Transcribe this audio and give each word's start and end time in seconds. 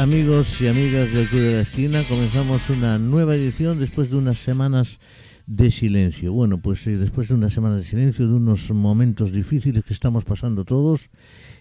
amigos 0.00 0.58
y 0.62 0.66
amigas 0.66 1.12
del 1.12 1.28
Club 1.28 1.42
de 1.42 1.54
la 1.56 1.60
Esquina. 1.60 2.02
Comenzamos 2.08 2.70
una 2.70 2.98
nueva 2.98 3.34
edición 3.34 3.78
después 3.78 4.10
de 4.10 4.16
unas 4.16 4.38
semanas 4.38 4.98
de 5.46 5.70
silencio. 5.70 6.32
Bueno, 6.32 6.56
pues 6.56 6.86
eh, 6.86 6.96
después 6.96 7.28
de 7.28 7.34
unas 7.34 7.52
semanas 7.52 7.80
de 7.80 7.86
silencio, 7.86 8.26
de 8.26 8.32
unos 8.32 8.70
momentos 8.70 9.30
difíciles 9.30 9.84
que 9.84 9.92
estamos 9.92 10.24
pasando 10.24 10.64
todos, 10.64 11.10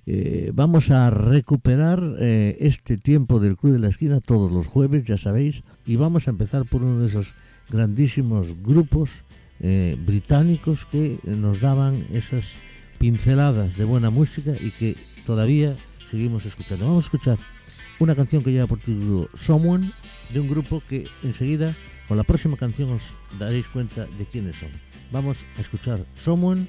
eh, 0.05 0.51
vamos 0.53 0.89
a 0.89 1.09
recuperar 1.09 2.01
eh, 2.19 2.55
este 2.61 2.97
tiempo 2.97 3.41
del 3.41 3.57
Club 3.57 3.73
de 3.73 3.79
la 3.79 3.89
Esquina 3.89 4.21
todos 4.21 4.53
los 4.53 4.67
jueves, 4.67 5.03
ya 5.03 5.17
sabéis, 5.17 5.61
y 5.85 5.97
vamos 5.97 6.27
a 6.27 6.31
empezar 6.31 6.63
por 6.63 6.81
uno 6.81 7.01
de 7.01 7.07
esos 7.07 7.33
grandísimos 7.69 8.47
grupos 8.63 9.09
británicos 10.05 10.85
que 10.85 11.19
nos 11.25 11.59
daban 11.59 12.05
esas 12.13 12.45
pinceladas 12.97 13.75
de 13.75 13.83
buena 13.83 14.09
música 14.09 14.53
y 14.57 14.71
que 14.71 14.95
todavía 15.25 15.75
seguimos 16.09 16.45
escuchando. 16.45 16.85
Vamos 16.85 17.03
a 17.03 17.07
escuchar 17.07 17.37
una 17.99 18.15
canción 18.15 18.43
que 18.43 18.51
lleva 18.51 18.67
por 18.67 18.79
título 18.79 19.29
Someone 19.33 19.91
de 20.33 20.39
un 20.39 20.49
grupo 20.49 20.81
que 20.87 21.07
enseguida 21.23 21.75
con 22.07 22.17
la 22.17 22.23
próxima 22.23 22.57
canción 22.57 22.89
os 22.91 23.03
daréis 23.37 23.67
cuenta 23.67 24.05
de 24.17 24.25
quiénes 24.25 24.55
son. 24.55 24.69
Vamos 25.11 25.37
a 25.57 25.61
escuchar 25.61 26.05
Someone 26.23 26.67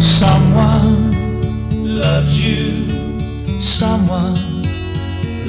Someone 0.00 1.10
loves 1.84 2.42
you. 2.42 3.60
Someone 3.60 4.62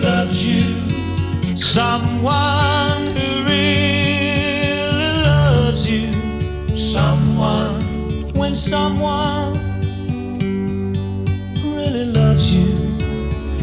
loves 0.02 0.46
you. 0.46 1.56
Someone 1.56 3.08
who 3.16 3.44
really 3.50 3.89
Someone 6.92 7.84
when 8.34 8.56
someone 8.56 9.54
really 11.64 12.06
loves 12.06 12.52
you. 12.56 12.98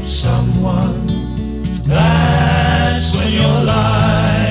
Someone 0.05 1.09
that's 1.83 3.17
when 3.17 3.33
your 3.33 3.65
life 3.65 4.46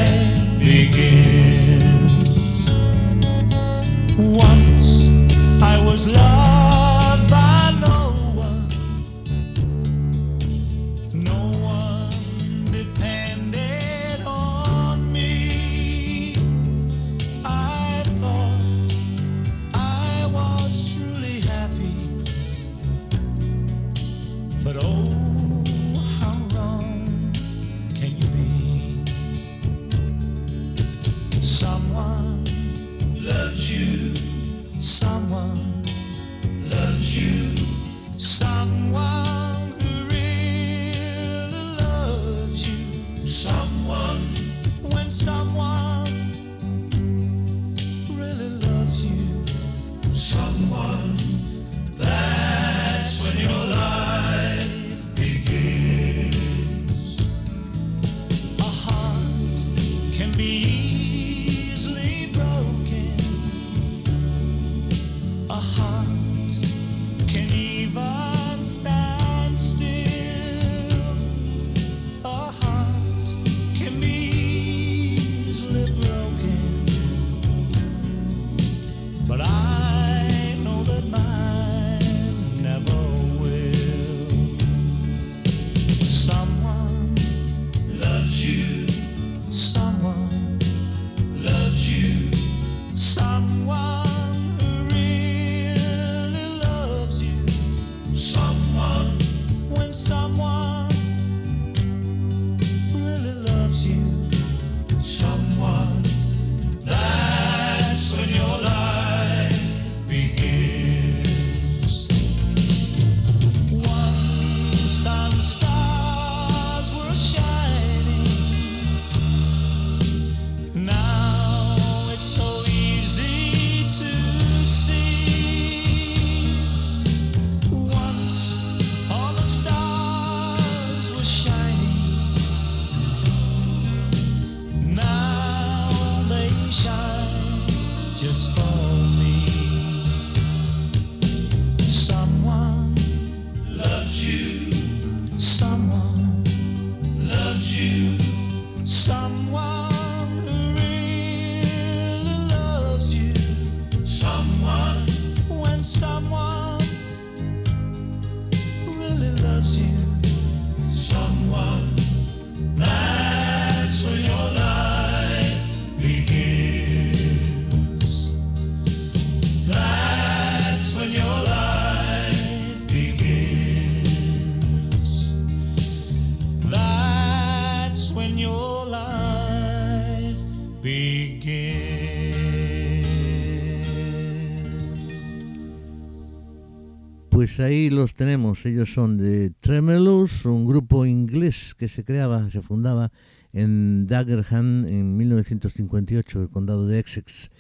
ahí 187.66 187.90
los 187.90 188.16
tenemos, 188.16 188.66
ellos 188.66 188.94
son 188.94 189.18
de 189.18 189.50
Tremelos, 189.50 190.46
un 190.46 190.66
grupo 190.66 191.06
inglés 191.06 191.76
que 191.78 191.90
se 191.90 192.04
creaba, 192.04 192.50
se 192.50 192.62
fundaba 192.62 193.12
en 193.54 194.08
Dagenham 194.08 194.88
en 194.88 195.18
1958, 195.18 196.42
el 196.44 196.50
condado 196.50 196.88
de 196.88 197.00
Essex, 197.00 197.52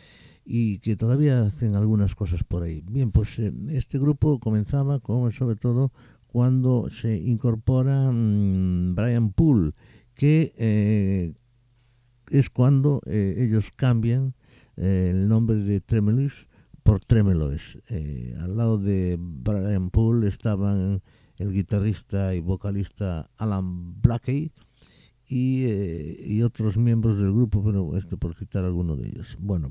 y 0.45 0.77
que 0.79 0.95
todavía 0.95 1.41
hacen 1.41 1.75
algunas 1.75 2.15
cosas 2.15 2.43
por 2.43 2.63
ahí. 2.63 2.83
Bien, 2.87 3.11
pues 3.11 3.39
eh, 3.39 3.51
este 3.69 3.97
grupo 3.97 4.39
comenzaba 4.39 4.99
con, 4.99 5.31
sobre 5.33 5.55
todo 5.55 5.91
cuando 6.27 6.89
se 6.91 7.17
incorpora 7.17 8.11
mm, 8.11 8.93
Brian 8.95 9.31
Poole, 9.31 9.71
que 10.13 10.53
eh, 10.57 11.33
es 12.29 12.49
cuando 12.49 13.01
eh, 13.05 13.35
ellos 13.37 13.71
cambian 13.75 14.33
eh, 14.77 15.09
el 15.11 15.27
nombre 15.27 15.57
de 15.57 15.81
Tremelos 15.81 16.47
por 16.85 17.03
Tremeloes. 17.03 17.79
Eh, 17.89 18.37
al 18.39 18.55
lado 18.55 18.77
de 18.77 19.17
Brian 19.19 19.89
Poole 19.89 20.27
estaban 20.27 21.01
el 21.39 21.51
guitarrista 21.51 22.35
y 22.35 22.41
vocalista 22.41 23.31
Alan 23.37 23.99
Blakey 24.01 24.51
y, 25.27 25.65
eh, 25.65 26.17
y 26.23 26.43
otros 26.43 26.77
miembros 26.77 27.17
del 27.17 27.33
grupo, 27.33 27.63
pero 27.63 27.97
esto 27.97 28.17
por 28.17 28.35
citar 28.35 28.63
alguno 28.63 28.95
de 28.95 29.07
ellos. 29.07 29.35
Bueno, 29.39 29.69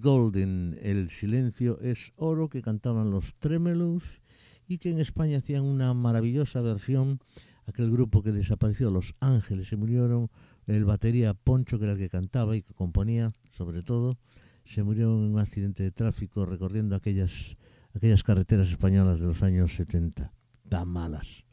Golden, 0.00 0.76
el 0.82 1.08
silencio 1.08 1.78
es 1.80 2.12
oro 2.16 2.48
que 2.48 2.62
cantaban 2.62 3.10
los 3.10 3.36
Tremelos 3.36 4.20
y 4.66 4.78
que 4.78 4.90
en 4.90 4.98
España 4.98 5.38
hacían 5.38 5.62
una 5.62 5.94
maravillosa 5.94 6.60
versión, 6.62 7.20
aquel 7.64 7.90
grupo 7.90 8.22
que 8.22 8.32
desapareció, 8.32 8.90
Los 8.90 9.14
Ángeles, 9.20 9.68
se 9.68 9.76
murieron, 9.76 10.30
el 10.66 10.84
batería 10.84 11.32
Poncho, 11.32 11.78
que 11.78 11.84
era 11.84 11.92
el 11.92 11.98
que 11.98 12.08
cantaba 12.08 12.56
y 12.56 12.62
que 12.62 12.74
componía, 12.74 13.30
sobre 13.52 13.82
todo, 13.82 14.18
se 14.64 14.82
murió 14.82 15.16
en 15.16 15.32
un 15.32 15.38
accidente 15.38 15.84
de 15.84 15.92
tráfico 15.92 16.44
recorriendo 16.44 16.96
aquellas, 16.96 17.56
aquellas 17.94 18.24
carreteras 18.24 18.68
españolas 18.70 19.20
de 19.20 19.26
los 19.26 19.44
años 19.44 19.76
70, 19.76 20.32
tan 20.68 20.88
malas. 20.88 21.44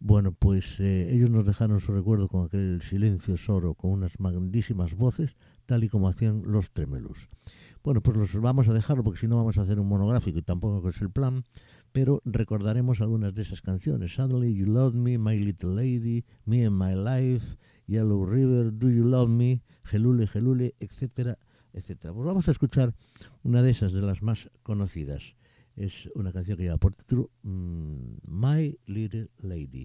Bueno, 0.00 0.32
pues 0.32 0.80
eh, 0.80 1.14
ellos 1.14 1.30
nos 1.30 1.46
dejaron 1.46 1.80
su 1.80 1.92
recuerdo 1.92 2.28
con 2.28 2.44
aquel 2.44 2.82
silencio 2.82 3.38
soro, 3.38 3.74
con 3.74 3.90
unas 3.92 4.18
grandísimas 4.18 4.94
voces, 4.96 5.34
tal 5.64 5.82
y 5.82 5.88
como 5.88 6.08
hacían 6.08 6.42
los 6.44 6.70
Tremelos. 6.72 7.30
Bueno, 7.84 8.00
pues 8.00 8.16
los 8.16 8.34
vamos 8.40 8.66
a 8.66 8.72
dejarlo 8.72 9.04
porque 9.04 9.20
si 9.20 9.28
no 9.28 9.36
vamos 9.36 9.58
a 9.58 9.60
hacer 9.60 9.78
un 9.78 9.86
monográfico 9.86 10.38
y 10.38 10.42
tampoco 10.42 10.88
es 10.88 11.02
el 11.02 11.10
plan, 11.10 11.44
pero 11.92 12.22
recordaremos 12.24 13.02
algunas 13.02 13.34
de 13.34 13.42
esas 13.42 13.60
canciones. 13.60 14.14
Suddenly 14.14 14.54
You 14.54 14.64
Love 14.64 14.94
Me, 14.94 15.18
My 15.18 15.38
Little 15.38 15.74
Lady, 15.74 16.24
Me 16.46 16.64
and 16.64 16.82
My 16.82 16.94
Life, 16.94 17.58
Yellow 17.86 18.24
River, 18.24 18.72
Do 18.72 18.88
You 18.88 19.04
Love 19.04 19.28
Me, 19.28 19.60
Gelule, 19.84 20.26
Gelule, 20.26 20.74
etcétera, 20.80 21.36
etcétera. 21.74 22.14
Pues 22.14 22.26
vamos 22.26 22.48
a 22.48 22.52
escuchar 22.52 22.94
una 23.42 23.60
de 23.60 23.72
esas, 23.72 23.92
de 23.92 24.00
las 24.00 24.22
más 24.22 24.48
conocidas. 24.62 25.34
Es 25.76 26.08
una 26.14 26.32
canción 26.32 26.56
que 26.56 26.62
lleva 26.62 26.78
por 26.78 26.94
título 26.94 27.28
mm, 27.42 28.16
My 28.26 28.78
little 28.86 29.28
lady. 29.40 29.84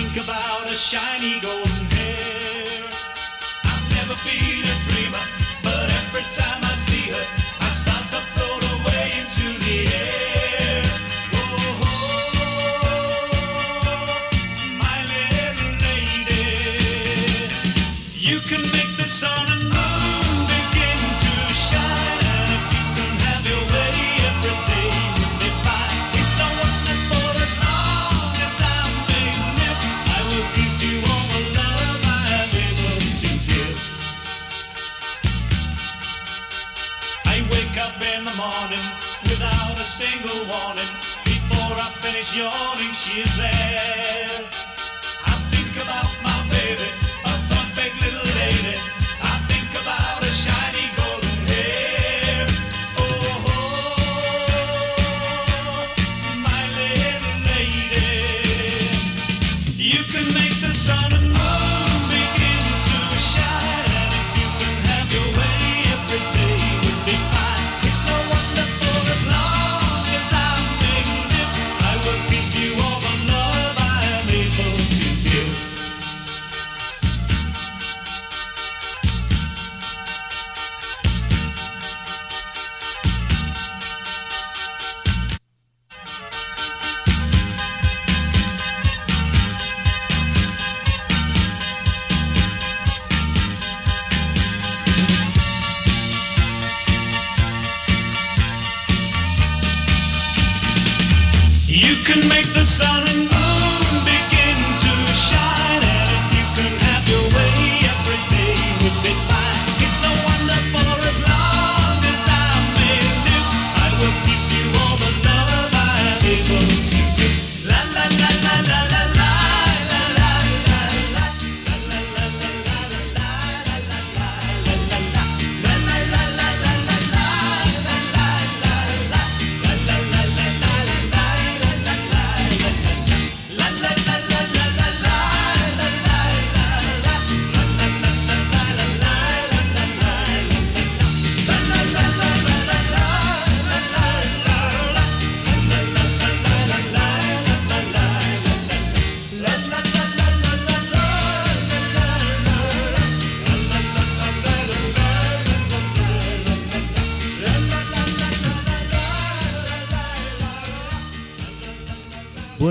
Think 0.00 0.24
about 0.24 0.64
a 0.64 0.74
shiny 0.74 1.38
golden 1.40 1.84
hair. 1.92 2.88
I've 3.64 3.86
never 3.96 4.16
been 4.24 4.59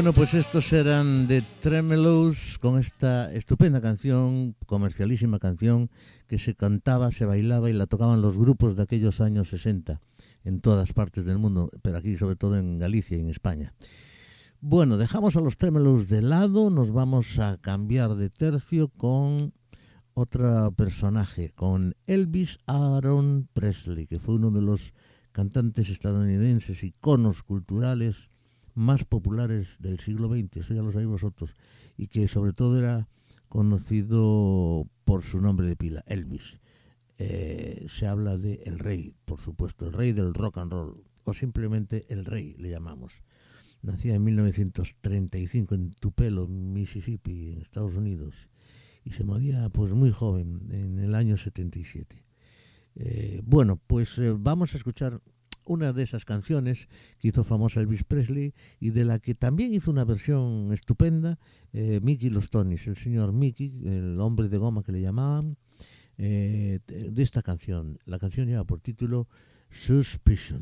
Bueno, 0.10 0.22
pues 0.26 0.34
estos 0.34 0.74
eran 0.74 1.28
de 1.28 1.44
Tremelos 1.62 2.58
con 2.58 2.80
esta 2.80 3.32
estupenda 3.32 3.80
canción, 3.80 4.56
comercialísima 4.66 5.38
canción, 5.38 5.92
que 6.28 6.40
se 6.40 6.56
cantaba, 6.56 7.12
se 7.12 7.28
bailaba 7.28 7.70
y 7.70 7.74
la 7.74 7.86
tocaban 7.86 8.24
los 8.24 8.36
grupos 8.36 8.76
de 8.76 8.82
aquellos 8.82 9.22
años 9.22 9.50
60 9.50 10.02
en 10.46 10.62
todas 10.62 10.94
partes 10.94 11.26
del 11.26 11.38
mundo, 11.38 11.70
pero 11.84 11.98
aquí 11.98 12.18
sobre 12.18 12.36
todo 12.36 12.58
en 12.58 12.80
Galicia 12.80 13.18
y 13.18 13.22
en 13.22 13.30
España. 13.30 13.76
Bueno, 14.62 14.98
dejamos 14.98 15.36
a 15.36 15.42
los 15.42 15.58
Tremelos 15.58 16.08
de 16.08 16.24
lado, 16.24 16.72
nos 16.72 16.90
vamos 16.90 17.38
a 17.38 17.58
cambiar 17.58 18.16
de 18.16 18.32
tercio 18.32 18.88
con 18.88 19.54
otro 20.16 20.72
personaje, 20.72 21.52
con 21.52 21.94
Elvis 22.08 22.58
Aaron 22.66 23.48
Presley, 23.54 24.08
que 24.08 24.18
fue 24.18 24.34
uno 24.34 24.50
de 24.50 24.64
los 24.64 24.92
cantantes 25.32 25.88
estadounidenses, 25.90 26.84
iconos 26.84 27.44
culturales 27.44 28.32
más 28.80 29.04
populares 29.04 29.76
del 29.80 30.00
siglo 30.00 30.30
XX, 30.30 30.58
eso 30.58 30.74
ya 30.74 30.82
lo 30.82 30.94
sabéis 30.94 31.10
vosotros, 31.10 31.54
y 31.98 32.08
que 32.08 32.30
sobre 32.30 32.54
todo 32.54 32.80
era 32.80 33.10
conocido 33.50 34.88
por 35.04 35.24
su 35.24 35.42
nombre 35.42 35.68
de 35.68 35.76
pila, 35.76 36.02
Elvis. 36.08 36.60
Eh, 37.18 37.88
se 37.90 38.08
habla 38.08 38.38
de 38.38 38.62
el 38.64 38.80
rey, 38.80 39.14
por 39.26 39.38
supuesto, 39.38 39.86
el 39.86 39.92
rey 39.92 40.14
del 40.14 40.34
rock 40.34 40.60
and 40.60 40.72
roll, 40.72 41.04
o 41.26 41.34
simplemente 41.34 42.06
el 42.08 42.24
rey 42.24 42.56
le 42.58 42.70
llamamos. 42.70 43.22
Nacía 43.82 44.16
en 44.16 44.24
1935 44.24 45.76
en 45.76 45.92
Tupelo, 45.92 46.48
Mississippi, 46.48 47.52
en 47.52 47.62
Estados 47.62 47.96
Unidos, 47.96 48.50
y 49.04 49.12
se 49.12 49.26
moría 49.26 49.68
pues 49.68 49.92
muy 49.92 50.12
joven, 50.12 50.68
en 50.72 51.00
el 51.00 51.16
año 51.16 51.36
77. 51.36 52.24
Eh, 52.96 53.42
bueno, 53.44 53.78
pues 53.88 54.18
eh, 54.20 54.34
vamos 54.38 54.74
a 54.74 54.78
escuchar 54.78 55.22
una 55.70 55.94
de 55.94 56.02
esas 56.02 56.26
canciones 56.26 56.88
que 57.20 57.28
hizo 57.28 57.44
famosa 57.44 57.80
Elvis 57.80 58.04
Presley 58.04 58.54
y 58.80 58.90
de 58.90 59.06
la 59.06 59.20
que 59.20 59.36
también 59.36 59.72
hizo 59.72 59.92
una 59.92 60.04
versión 60.04 60.74
estupenda 60.74 61.38
eh, 61.74 62.00
Mickey 62.02 62.32
Los 62.32 62.50
Tonys, 62.50 62.88
el 62.88 62.98
señor 62.98 63.32
Mickey, 63.34 63.84
el 63.86 64.20
hombre 64.20 64.50
de 64.50 64.58
goma 64.58 64.84
que 64.84 64.92
le 64.92 65.02
llamaban, 65.02 65.58
eh, 66.18 66.80
de 66.88 67.24
esta 67.24 67.44
canción. 67.44 68.00
La 68.06 68.18
canción 68.18 68.48
lleva 68.48 68.64
por 68.64 68.82
título 68.82 69.28
Suspicion. 69.70 70.62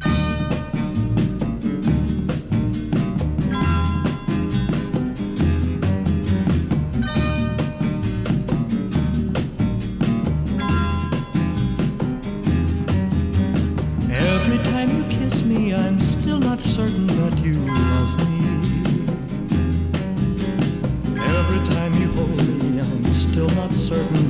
Certain 23.88 24.27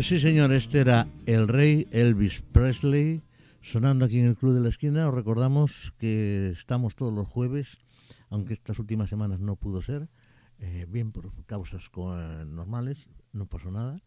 Pues 0.00 0.08
sí, 0.08 0.18
señor, 0.18 0.50
este 0.50 0.80
era 0.80 1.06
el 1.26 1.46
rey 1.46 1.86
Elvis 1.90 2.40
Presley, 2.40 3.20
sonando 3.60 4.06
aquí 4.06 4.18
en 4.18 4.28
el 4.28 4.34
Club 4.34 4.54
de 4.54 4.60
la 4.62 4.70
Esquina. 4.70 5.06
Os 5.06 5.14
recordamos 5.14 5.92
que 5.98 6.48
estamos 6.48 6.96
todos 6.96 7.12
los 7.12 7.28
jueves, 7.28 7.76
aunque 8.30 8.54
estas 8.54 8.78
últimas 8.78 9.10
semanas 9.10 9.40
no 9.40 9.56
pudo 9.56 9.82
ser, 9.82 10.08
eh, 10.58 10.86
bien 10.88 11.12
por 11.12 11.30
causas 11.44 11.90
normales, 12.46 13.08
no 13.34 13.44
pasó 13.44 13.70
nada. 13.70 14.00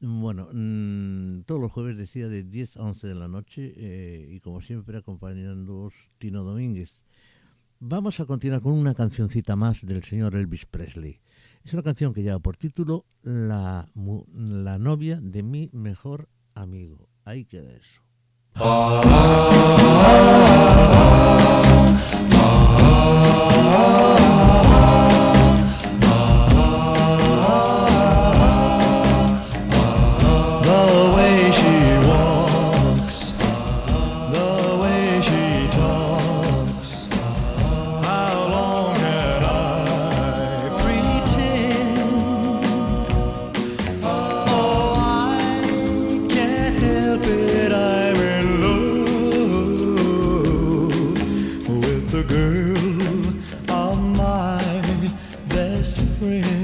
Bueno, 0.00 0.50
mm, 0.52 1.40
todos 1.46 1.60
los 1.60 1.72
jueves 1.72 1.96
decía 1.96 2.28
de 2.28 2.44
10 2.44 2.76
a 2.76 2.82
11 2.84 3.08
de 3.08 3.14
la 3.16 3.26
noche 3.26 3.74
eh, 3.76 4.28
y 4.30 4.38
como 4.38 4.60
siempre 4.60 4.98
acompañándoos 4.98 5.94
Tino 6.18 6.44
Domínguez. 6.44 7.02
Vamos 7.80 8.20
a 8.20 8.26
continuar 8.26 8.60
con 8.60 8.74
una 8.74 8.94
cancioncita 8.94 9.56
más 9.56 9.84
del 9.84 10.04
señor 10.04 10.36
Elvis 10.36 10.64
Presley. 10.64 11.23
Es 11.64 11.72
una 11.72 11.82
canción 11.82 12.12
que 12.12 12.22
lleva 12.22 12.38
por 12.40 12.58
título 12.58 13.06
La, 13.22 13.88
la 14.34 14.78
novia 14.78 15.18
de 15.20 15.42
mi 15.42 15.70
mejor 15.72 16.28
amigo. 16.54 17.08
Ahí 17.24 17.46
queda 17.46 17.72
eso. 17.72 18.02
Friend. 56.24 56.63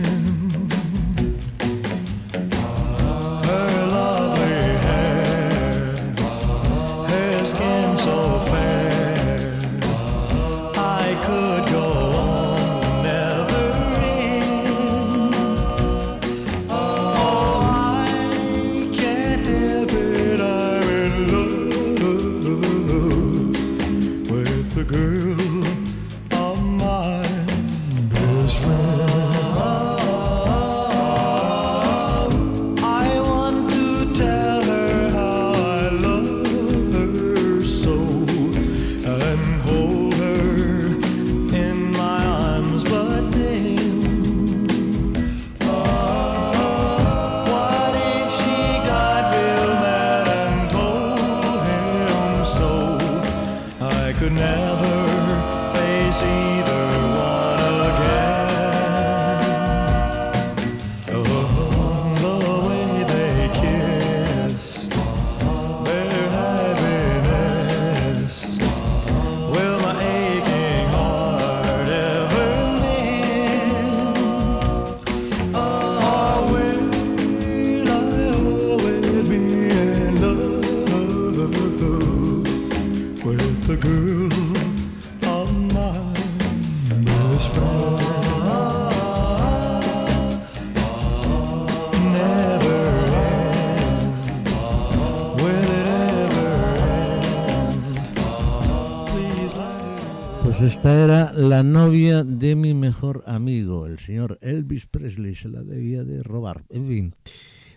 De 102.24 102.54
mi 102.54 102.74
mejor 102.74 103.24
amigo, 103.26 103.86
el 103.86 103.98
señor 103.98 104.38
Elvis 104.42 104.86
Presley. 104.86 105.34
Se 105.34 105.48
la 105.48 105.62
debía 105.62 106.04
de 106.04 106.22
robar. 106.22 106.64
En 106.68 106.88
fin, 106.88 107.14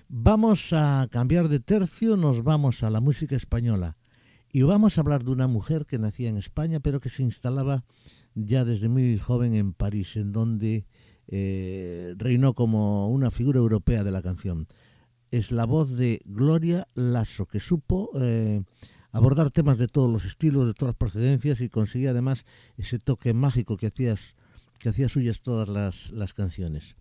vamos 0.07 0.73
a 0.73 1.07
cambiar 1.11 1.49
de 1.49 1.59
tercio, 1.59 2.17
nos 2.17 2.43
vamos 2.43 2.83
a 2.83 2.89
la 2.89 3.01
música 3.01 3.35
española. 3.35 3.97
Y 4.51 4.61
vamos 4.61 4.97
a 4.97 5.01
hablar 5.01 5.23
de 5.23 5.31
una 5.31 5.47
mujer 5.47 5.85
que 5.85 5.97
nacía 5.97 6.29
en 6.29 6.37
España, 6.37 6.79
pero 6.79 6.99
que 6.99 7.09
se 7.09 7.23
instalaba 7.23 7.83
ya 8.35 8.65
desde 8.65 8.89
muy 8.89 9.17
joven 9.17 9.55
en 9.55 9.73
París, 9.73 10.15
en 10.15 10.31
donde 10.31 10.85
eh, 11.27 12.13
reinó 12.17 12.53
como 12.53 13.09
una 13.09 13.31
figura 13.31 13.59
europea 13.59 14.03
de 14.03 14.11
la 14.11 14.21
canción. 14.21 14.67
Es 15.31 15.51
la 15.51 15.65
voz 15.65 15.95
de 15.97 16.21
Gloria 16.25 16.87
Lasso, 16.93 17.47
que 17.47 17.59
supo 17.59 18.11
eh, 18.19 18.61
abordar 19.13 19.49
temas 19.51 19.77
de 19.77 19.87
todos 19.87 20.11
los 20.11 20.25
estilos, 20.25 20.67
de 20.67 20.73
todas 20.73 20.89
las 20.93 20.97
procedencias 20.97 21.61
y 21.61 21.69
conseguía 21.69 22.09
además 22.09 22.43
ese 22.77 22.99
toque 22.99 23.33
mágico 23.33 23.77
que 23.77 23.87
hacías 23.87 24.35
que 24.79 24.89
hacía 24.89 25.07
suyas 25.07 25.39
todas 25.41 25.69
las, 25.69 26.11
las 26.11 26.33
canciones. 26.33 26.97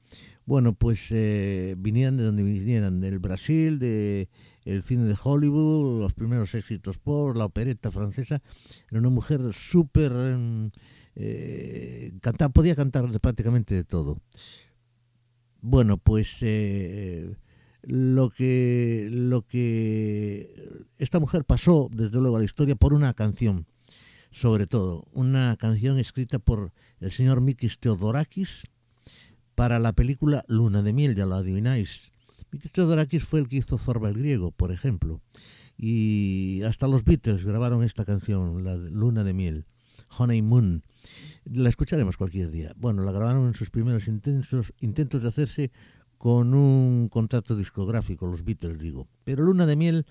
Bueno, 0.47 0.73
pues 0.73 1.09
eh, 1.11 1.75
vinieran 1.77 2.17
de 2.17 2.23
donde 2.23 2.45
vinieran, 2.45 3.01
del 3.01 3.19
Brasil, 3.19 3.81
de 3.81 4.29
el 4.65 4.85
cine 4.85 5.03
de 5.05 5.17
Hollywood, 5.21 6.01
los 6.01 6.13
primeros 6.15 6.55
éxitos 6.55 6.99
por 6.99 7.37
la 7.37 7.45
opereta 7.47 7.91
francesa. 7.91 8.41
Era 8.89 9.01
una 9.01 9.11
mujer 9.11 9.41
súper... 9.53 10.13
em, 10.13 10.71
eh, 11.17 12.13
canta- 12.21 12.51
podía 12.51 12.77
cantar 12.77 13.11
prácticamente 13.21 13.75
de 13.75 13.83
todo. 13.83 14.19
Bueno, 15.61 15.99
pues 15.99 16.37
eh, 16.43 17.35
lo 17.83 18.31
que 18.31 19.09
lo 19.11 19.43
que 19.43 20.85
esta 20.99 21.21
mujer 21.21 21.45
pasó 21.45 21.89
desde 21.93 22.19
luego 22.19 22.37
a 22.37 22.39
la 22.41 22.45
historia 22.45 22.77
por 22.77 22.95
una 22.95 23.13
canción, 23.15 23.67
sobre 24.31 24.67
todo 24.67 25.07
una 25.13 25.57
canción 25.57 25.99
escrita 25.99 26.39
por 26.39 26.73
el 27.01 27.11
señor 27.11 27.41
Mikis 27.41 27.79
Theodorakis 27.79 28.65
para 29.55 29.79
la 29.79 29.93
película 29.93 30.45
Luna 30.49 30.83
de 30.83 30.93
miel, 30.93 31.15
ya 31.15 31.27
lo 31.27 31.35
adivináis. 31.35 32.13
Mikis 32.53 32.73
Theodorakis 32.73 33.25
fue 33.25 33.41
el 33.41 33.49
que 33.49 33.57
hizo 33.57 33.79
Zorba 33.79 34.09
el 34.09 34.15
griego, 34.15 34.53
por 34.53 34.73
ejemplo, 34.73 35.21
y 35.77 36.63
hasta 36.63 36.87
los 36.87 37.05
Beatles 37.05 37.45
grabaron 37.45 37.83
esta 37.83 38.05
canción, 38.05 38.63
la 38.65 38.77
Luna 38.77 39.25
de 39.25 39.33
miel, 39.35 39.67
Honey 40.17 40.43
Moon. 40.43 40.85
La 41.45 41.69
escucharemos 41.69 42.17
cualquier 42.17 42.51
día. 42.51 42.73
Bueno, 42.77 43.03
la 43.03 43.11
grabaron 43.11 43.49
en 43.49 43.55
sus 43.55 43.71
primeros 43.71 44.07
intentos, 44.07 44.73
intentos 44.79 45.23
de 45.23 45.29
hacerse 45.29 45.73
con 46.23 46.55
un 46.55 47.09
contrato 47.09 47.57
discográfico, 47.57 48.29
los 48.29 48.45
Beatles 48.45 48.79
digo. 48.79 49.09
Pero 49.25 49.43
Luna 49.43 49.67
de 49.67 49.75
Miel 49.75 50.07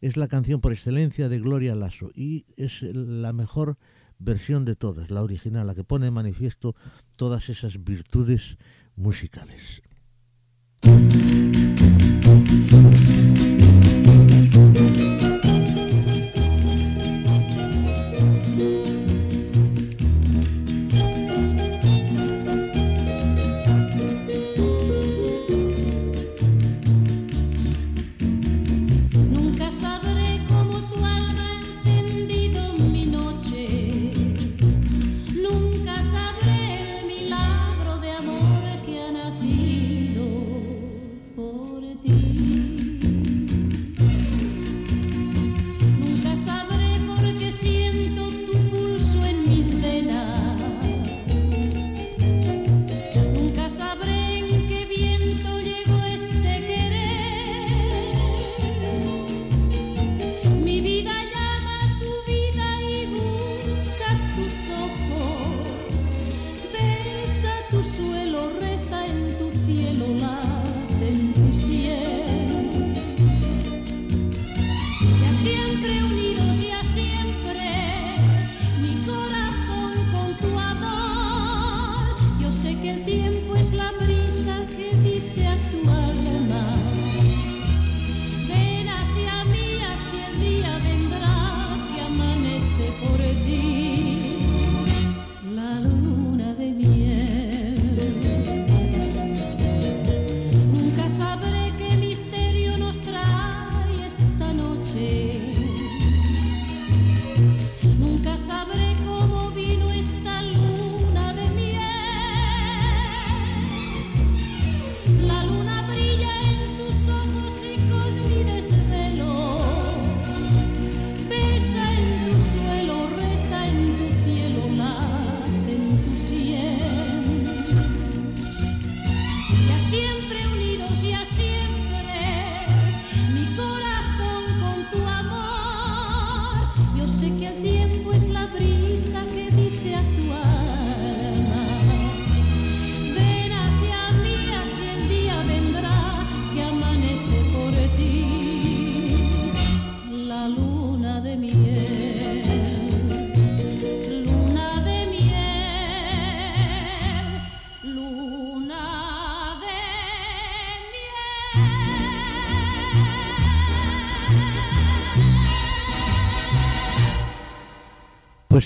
es 0.00 0.16
la 0.16 0.28
canción 0.28 0.60
por 0.60 0.70
excelencia 0.70 1.28
de 1.28 1.40
Gloria 1.40 1.74
Lasso 1.74 2.12
y 2.14 2.46
es 2.56 2.82
la 2.82 3.32
mejor 3.32 3.76
versión 4.20 4.64
de 4.64 4.76
todas, 4.76 5.10
la 5.10 5.20
original, 5.20 5.66
la 5.66 5.74
que 5.74 5.82
pone 5.82 6.04
de 6.04 6.12
manifiesto 6.12 6.76
todas 7.16 7.48
esas 7.48 7.82
virtudes 7.82 8.56
musicales. 8.94 9.82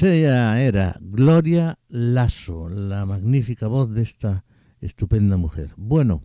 Ella 0.02 0.60
era 0.60 0.96
Gloria 1.00 1.78
Lasso, 1.88 2.68
la 2.68 3.06
magnífica 3.06 3.68
voz 3.68 3.92
de 3.94 4.02
esta 4.02 4.44
estupenda 4.80 5.36
mujer. 5.36 5.70
Bueno, 5.76 6.22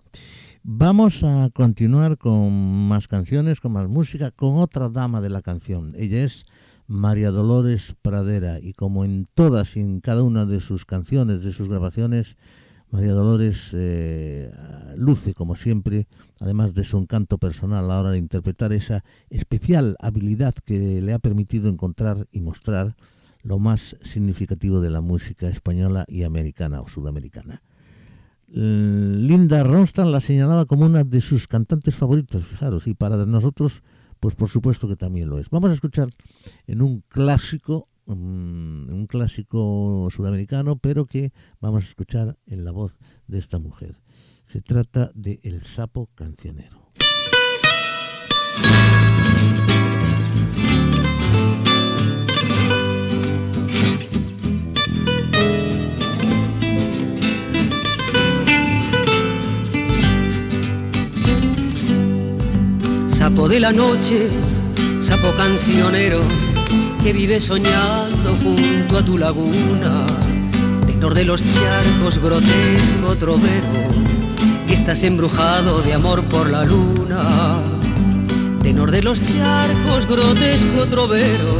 vamos 0.64 1.24
a 1.24 1.50
continuar 1.54 2.18
con 2.18 2.88
más 2.88 3.08
canciones, 3.08 3.60
con 3.60 3.74
más 3.74 3.88
música, 3.88 4.32
con 4.32 4.56
otra 4.56 4.90
dama 4.90 5.22
de 5.22 5.30
la 5.30 5.44
canción. 5.44 5.94
Ella 5.96 6.24
es 6.24 6.46
María 6.88 7.30
Dolores 7.30 7.96
Pradera 8.02 8.60
y 8.60 8.74
como 8.74 9.06
en 9.06 9.28
todas 9.36 9.78
y 9.78 9.82
en 9.82 10.00
cada 10.00 10.24
una 10.24 10.46
de 10.46 10.60
sus 10.60 10.86
canciones, 10.86 11.44
de 11.44 11.54
sus 11.54 11.70
grabaciones, 11.70 12.36
María 12.90 13.12
Dolores 13.12 13.72
eh, 13.74 14.52
luce 14.96 15.34
como 15.34 15.56
siempre, 15.56 16.08
además 16.40 16.74
de 16.74 16.84
su 16.84 16.98
encanto 16.98 17.38
personal 17.38 17.84
a 17.84 17.88
la 17.88 18.00
hora 18.00 18.12
de 18.12 18.18
interpretar 18.18 18.74
esa 18.74 19.04
especial 19.30 19.98
habilidad 20.00 20.56
que 20.66 21.02
le 21.02 21.14
ha 21.14 21.20
permitido 21.20 21.70
encontrar 21.70 22.28
y 22.32 22.42
mostrar 22.42 22.96
lo 23.42 23.60
más 23.60 23.96
significativo 24.04 24.82
de 24.82 24.90
la 24.90 25.02
música 25.02 25.48
española 25.48 26.06
y 26.08 26.24
americana 26.24 26.82
o 26.82 26.88
sudamericana. 26.88 27.62
Linda 28.50 29.64
Ronstadt 29.64 30.08
la 30.08 30.22
señalaba 30.22 30.66
como 30.66 30.86
una 30.86 31.04
de 31.04 31.22
sus 31.22 31.48
cantantes 31.48 31.96
favoritas, 31.96 32.44
fijaros, 32.44 32.88
y 32.88 32.94
para 32.94 33.26
nosotros, 33.26 33.84
pues 34.20 34.36
por 34.36 34.50
supuesto 34.50 34.88
que 34.88 34.96
también 34.96 35.30
lo 35.30 35.38
es. 35.40 35.50
Vamos 35.50 35.70
a 35.72 35.74
escuchar 35.74 36.10
en 36.66 36.82
un 36.82 37.04
clásico, 37.10 37.90
mm, 38.06 38.90
un 38.90 39.06
clásico 39.08 40.08
sudamericano, 40.12 40.78
pero 40.78 41.06
que 41.06 41.34
vamos 41.60 41.84
a 41.84 41.88
escuchar 41.88 42.38
en 42.46 42.64
la 42.64 42.72
voz 42.72 42.98
de 43.28 43.40
esta 43.40 43.60
mujer. 43.60 43.98
Se 44.46 44.62
trata 44.62 45.12
de 45.14 45.40
El 45.44 45.64
sapo 45.64 46.10
cancionero. 46.16 46.88
Sapo 63.28 63.50
de 63.50 63.60
la 63.60 63.74
noche, 63.74 64.30
sapo 65.02 65.34
cancionero, 65.36 66.22
que 67.04 67.12
vive 67.12 67.42
soñando 67.42 68.38
junto 68.42 68.98
a 68.98 69.04
tu 69.04 69.18
laguna. 69.18 70.06
Tenor 70.86 71.14
de 71.14 71.26
los 71.26 71.44
charcos, 71.50 72.20
grotesco 72.20 73.18
trovero, 73.18 73.92
que 74.66 74.74
estás 74.74 75.04
embrujado 75.04 75.82
de 75.82 75.94
amor 75.94 76.24
por 76.24 76.50
la 76.50 76.64
luna. 76.64 77.60
Tenor 78.64 78.92
de 78.92 79.04
los 79.04 79.20
charcos, 79.26 80.08
grotesco 80.08 80.86
trovero, 80.86 81.60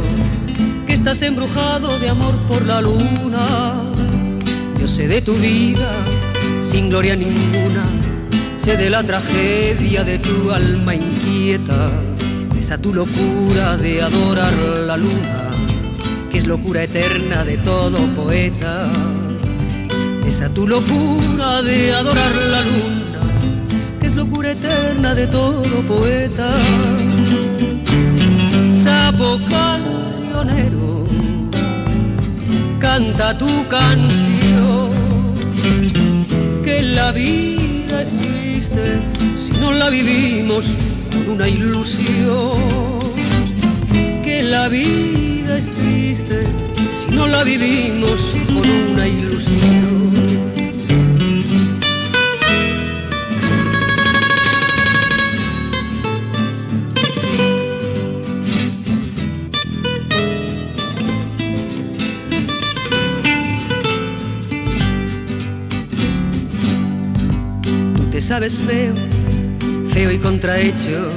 que 0.86 0.94
estás 0.94 1.20
embrujado 1.20 1.98
de 1.98 2.08
amor 2.08 2.34
por 2.48 2.64
la 2.64 2.80
luna. 2.80 3.92
Yo 4.80 4.88
sé 4.88 5.06
de 5.06 5.20
tu 5.20 5.34
vida, 5.34 5.92
sin 6.62 6.88
gloria 6.88 7.14
ninguna, 7.14 7.84
sé 8.58 8.76
de 8.76 8.90
la 8.90 9.02
tragedia 9.04 10.02
de 10.02 10.18
tu 10.18 10.50
alma 10.50 10.94
inquieta, 10.94 11.90
esa 12.58 12.76
tu 12.76 12.92
locura 12.92 13.76
de 13.76 14.02
adorar 14.02 14.52
la 14.86 14.96
luna, 14.96 15.50
que 16.30 16.38
es 16.38 16.46
locura 16.46 16.82
eterna 16.82 17.44
de 17.44 17.56
todo 17.58 17.98
poeta. 18.16 18.90
Esa 20.26 20.48
tu 20.50 20.66
locura 20.66 21.62
de 21.62 21.94
adorar 21.94 22.34
la 22.34 22.62
luna, 22.62 23.20
que 24.00 24.08
es 24.08 24.14
locura 24.16 24.50
eterna 24.50 25.14
de 25.14 25.26
todo 25.28 25.82
poeta. 25.86 26.50
Sapo 28.72 29.38
cancionero, 29.48 31.06
canta 32.78 33.38
tu 33.38 33.66
canción, 33.68 34.90
que 36.64 36.82
la 36.82 37.12
vida 37.12 38.02
es 38.02 38.12
si 38.60 39.52
no 39.60 39.70
la 39.72 39.88
vivimos 39.88 40.74
con 41.12 41.30
una 41.30 41.48
ilusión. 41.48 42.58
Que 44.24 44.42
la 44.42 44.68
vida 44.68 45.58
es 45.58 45.70
triste 45.70 46.42
si 46.96 47.14
no 47.14 47.28
la 47.28 47.44
vivimos 47.44 48.34
con 48.48 48.68
una 48.92 49.06
ilusión. 49.06 50.57
Sabes 68.28 68.58
feo, 68.58 68.92
feo 69.86 70.12
y 70.12 70.18
contrahecho, 70.18 71.10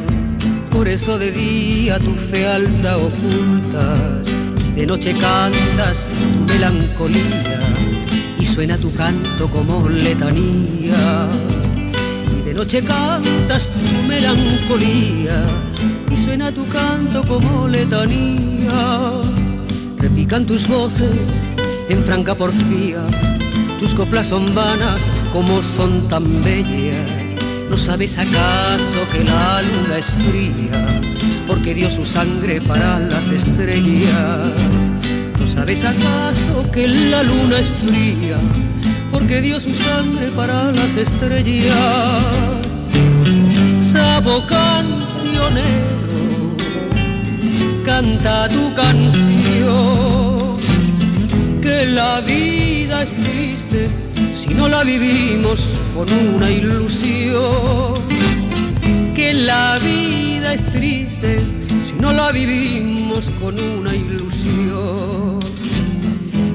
por 0.69 0.87
eso 0.87 1.19
de 1.19 1.29
día 1.29 1.99
tu 1.99 2.15
fealdad 2.15 3.03
ocultas 3.03 4.29
y 4.69 4.71
de 4.71 4.85
noche 4.85 5.13
cantas 5.19 6.09
tu 6.09 6.53
melancolía 6.53 7.59
y 8.39 8.45
suena 8.45 8.77
tu 8.77 8.93
canto 8.93 9.49
como 9.49 9.89
letanía. 9.89 11.27
Y 12.33 12.43
de 12.43 12.53
noche 12.53 12.81
cantas 12.81 13.71
tu 13.71 14.07
melancolía 14.07 15.43
y 16.09 16.15
suena 16.15 16.49
tu 16.53 16.65
canto 16.69 17.23
como 17.23 17.67
letanía. 17.67 19.21
Repican 19.97 20.45
tus 20.45 20.65
voces 20.65 21.11
en 21.89 22.01
franca 22.01 22.35
porfía, 22.35 23.01
tus 23.81 23.95
coplas 23.95 24.27
son 24.27 24.53
vanas 24.53 25.07
como 25.33 25.63
son 25.63 26.07
tan 26.07 26.43
bellas. 26.43 27.09
¿No 27.67 27.77
sabes 27.77 28.19
acaso 28.19 28.99
que 29.11 29.23
la 29.23 29.63
luna 29.63 29.97
es 29.97 30.13
fría? 30.29 31.01
Porque 31.47 31.73
dio 31.73 31.89
su 31.89 32.05
sangre 32.05 32.61
para 32.61 32.99
las 32.99 33.31
estrellas. 33.31 34.51
¿No 35.39 35.47
sabes 35.47 35.83
acaso 35.83 36.63
que 36.71 36.87
la 36.87 37.23
luna 37.23 37.57
es 37.57 37.71
fría? 37.83 38.37
Porque 39.09 39.41
dio 39.41 39.59
su 39.59 39.73
sangre 39.73 40.27
para 40.35 40.71
las 40.71 40.95
estrellas. 40.95 41.75
Sabo 43.81 44.45
cancionero, 44.45 46.13
canta 47.83 48.47
tu 48.47 48.71
canción. 48.75 50.10
La 51.85 52.21
vida 52.21 53.01
es 53.01 53.15
triste 53.15 53.89
si 54.31 54.53
no 54.53 54.69
la 54.69 54.83
vivimos 54.83 55.79
con 55.95 56.07
una 56.13 56.49
ilusión. 56.51 57.95
Que 59.15 59.33
la 59.33 59.79
vida 59.79 60.53
es 60.53 60.63
triste 60.71 61.39
si 61.83 61.95
no 61.95 62.13
la 62.13 62.31
vivimos 62.31 63.31
con 63.41 63.59
una 63.59 63.95
ilusión. 63.95 65.39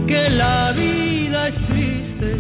Que 0.07 0.31
la 0.31 0.73
vida 0.73 1.49
es 1.49 1.59
triste 1.67 2.37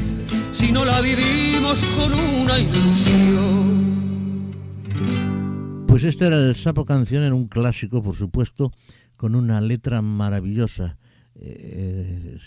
si 0.53 0.70
no 0.70 0.85
la 0.85 1.01
vivimos 1.01 1.83
con 1.99 2.14
una 2.14 2.59
ilusión. 2.59 3.96
Pues 5.88 6.05
este 6.05 6.29
era 6.29 6.37
el 6.37 6.55
Sapo 6.55 6.85
Canción, 6.85 7.25
era 7.25 7.35
un 7.35 7.49
clásico, 7.49 8.01
por 8.03 8.14
supuesto, 8.14 8.72
con 9.16 9.35
una 9.35 9.61
letra 9.61 10.03
maravillosa. 10.03 10.96
Eh, 11.38 12.38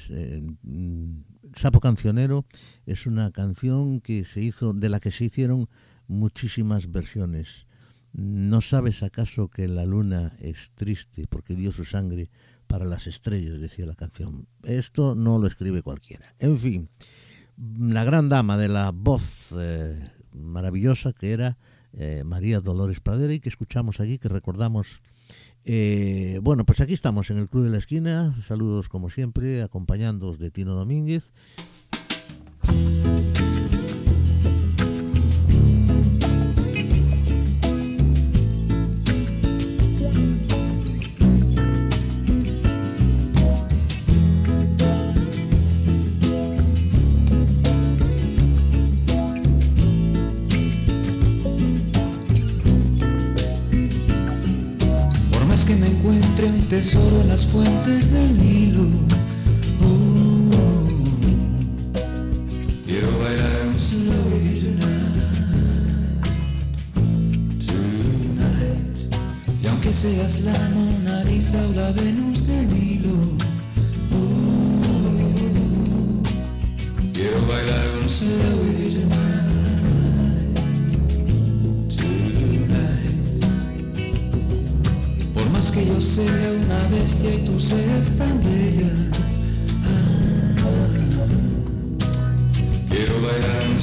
Sapo 1.54 1.80
Cancionero 1.80 2.46
es 2.86 3.06
una 3.06 3.32
canción 3.32 4.02
que 4.02 4.24
se 4.26 4.42
hizo, 4.42 4.74
de 4.74 4.90
la 4.90 5.00
que 5.00 5.12
se 5.12 5.26
hicieron 5.26 5.70
muchísimas 6.08 6.92
versiones. 6.92 7.68
¿No 8.14 8.62
sabes 8.62 9.04
acaso 9.04 9.48
que 9.50 9.68
la 9.68 9.86
luna 9.86 10.34
es 10.40 10.72
triste 10.74 11.28
porque 11.28 11.56
dio 11.56 11.72
su 11.72 11.86
sangre 11.86 12.30
para 12.68 12.86
las 12.86 13.08
estrellas? 13.08 13.60
decía 13.60 13.86
la 13.86 13.96
canción. 13.96 14.48
Esto 14.64 15.16
no 15.16 15.38
lo 15.38 15.48
escribe 15.48 15.84
cualquiera. 15.84 16.36
En 16.40 16.58
fin, 16.58 16.90
la 17.78 18.04
gran 18.04 18.30
dama 18.30 18.58
de 18.58 18.68
la 18.68 18.92
voz 18.92 19.54
eh, 19.58 20.00
maravillosa 20.34 21.14
que 21.14 21.32
era 21.32 21.58
eh, 21.94 22.24
María 22.26 22.60
Dolores 22.60 23.00
Pradera 23.00 23.34
y 23.34 23.40
que 23.40 23.50
escuchamos 23.50 24.00
aquí, 24.00 24.18
que 24.18 24.30
recordamos. 24.30 25.02
Eh, 25.66 26.40
bueno, 26.42 26.66
pues 26.66 26.82
aquí 26.82 26.94
estamos 26.94 27.30
en 27.30 27.38
el 27.38 27.48
Club 27.48 27.64
de 27.64 27.70
la 27.70 27.78
Esquina. 27.78 28.34
Saludos 28.44 28.90
como 28.90 29.10
siempre, 29.10 29.62
acompañándoos 29.62 30.40
de 30.40 30.52
Tino 30.52 30.74
Domínguez. 30.74 31.34
tesoro 56.80 57.22
las 57.28 57.46
fuentes 57.46 58.14
del 58.14 58.40
Nilo. 58.40 58.88
Quiero 62.86 63.20
bailar 63.20 63.68
un 63.68 63.78
slow 63.78 64.30
tonight. 67.68 68.80
Y 69.62 69.68
aunque 69.68 69.94
seas 69.94 70.44
la 70.44 70.54
Mona 70.74 71.26
Lisa 71.26 71.60
o 71.70 71.74
la 71.74 71.92
Venus 71.92 72.48
del 72.48 72.70
Nilo. 72.70 73.18
Quiero 77.14 77.46
bailar 77.46 77.88
un 78.02 78.10
slow 78.10 78.69
que 85.80 85.86
yo 85.86 86.02
sea 86.02 86.52
una 86.66 86.80
bestia 86.90 87.36
y 87.36 87.46
tú 87.46 87.60
seas 87.60 88.10
tan 88.18 88.42
bella. 88.44 88.92
ah, 89.86 90.56
quiero 92.90 93.22
bailar 93.22 93.70
un. 93.70 93.80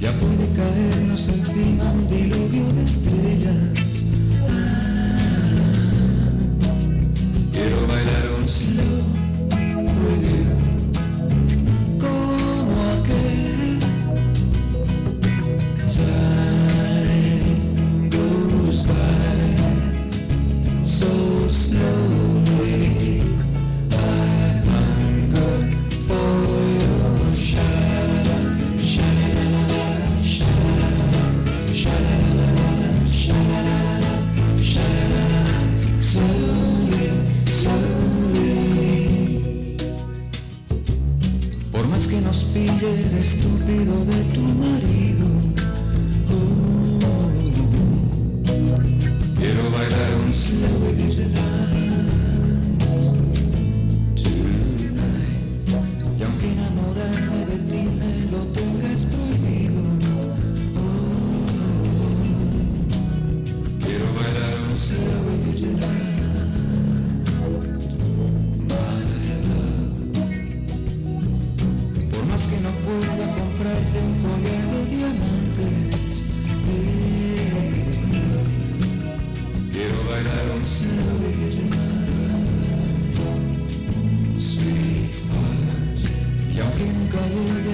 Ya 0.00 0.12
puede 0.18 0.46
caernos 0.56 1.28
encima 1.28 1.92
un 1.92 2.08
diluvio 2.08 2.72
de 2.74 2.82
estrellas. 2.82 3.81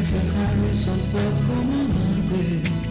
Ser 0.08 0.22
Harrison 0.40 0.98
Ford 1.12 1.36
como 1.46 1.74
amante, 1.74 2.87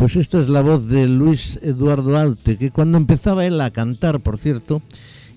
Pues 0.00 0.16
esta 0.16 0.40
es 0.40 0.48
la 0.48 0.62
voz 0.62 0.88
de 0.88 1.06
Luis 1.06 1.58
Eduardo 1.60 2.16
Alte, 2.16 2.56
que 2.56 2.70
cuando 2.70 2.96
empezaba 2.96 3.44
él 3.44 3.60
a 3.60 3.70
cantar, 3.70 4.20
por 4.20 4.38
cierto, 4.38 4.80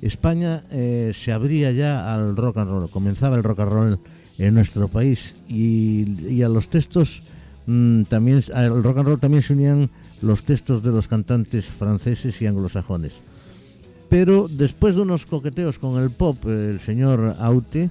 España 0.01 0.63
eh, 0.71 1.11
se 1.13 1.33
abría 1.33 1.71
ya 1.71 2.13
al 2.13 2.37
rock 2.37 2.59
and 2.59 2.69
roll, 2.69 2.89
comenzaba 2.89 3.35
el 3.35 3.43
rock 3.43 3.59
and 3.59 3.71
roll 3.73 3.99
en 4.37 4.53
nuestro 4.53 4.87
país 4.87 5.35
y, 5.49 6.41
a 6.43 6.47
los 6.47 6.69
textos 6.69 7.23
mm, 7.65 8.03
también, 8.03 8.41
al 8.53 8.81
rock 8.81 8.99
and 8.99 9.07
roll 9.09 9.19
también 9.19 9.43
se 9.43 9.51
unían 9.51 9.89
los 10.21 10.45
textos 10.45 10.81
de 10.81 10.93
los 10.93 11.09
cantantes 11.09 11.65
franceses 11.65 12.41
y 12.41 12.47
anglosajones. 12.47 13.15
Pero 14.07 14.47
después 14.49 14.95
de 14.95 15.01
unos 15.01 15.25
coqueteos 15.25 15.77
con 15.77 16.01
el 16.01 16.09
pop, 16.09 16.37
el 16.45 16.79
señor 16.79 17.35
Aute 17.39 17.89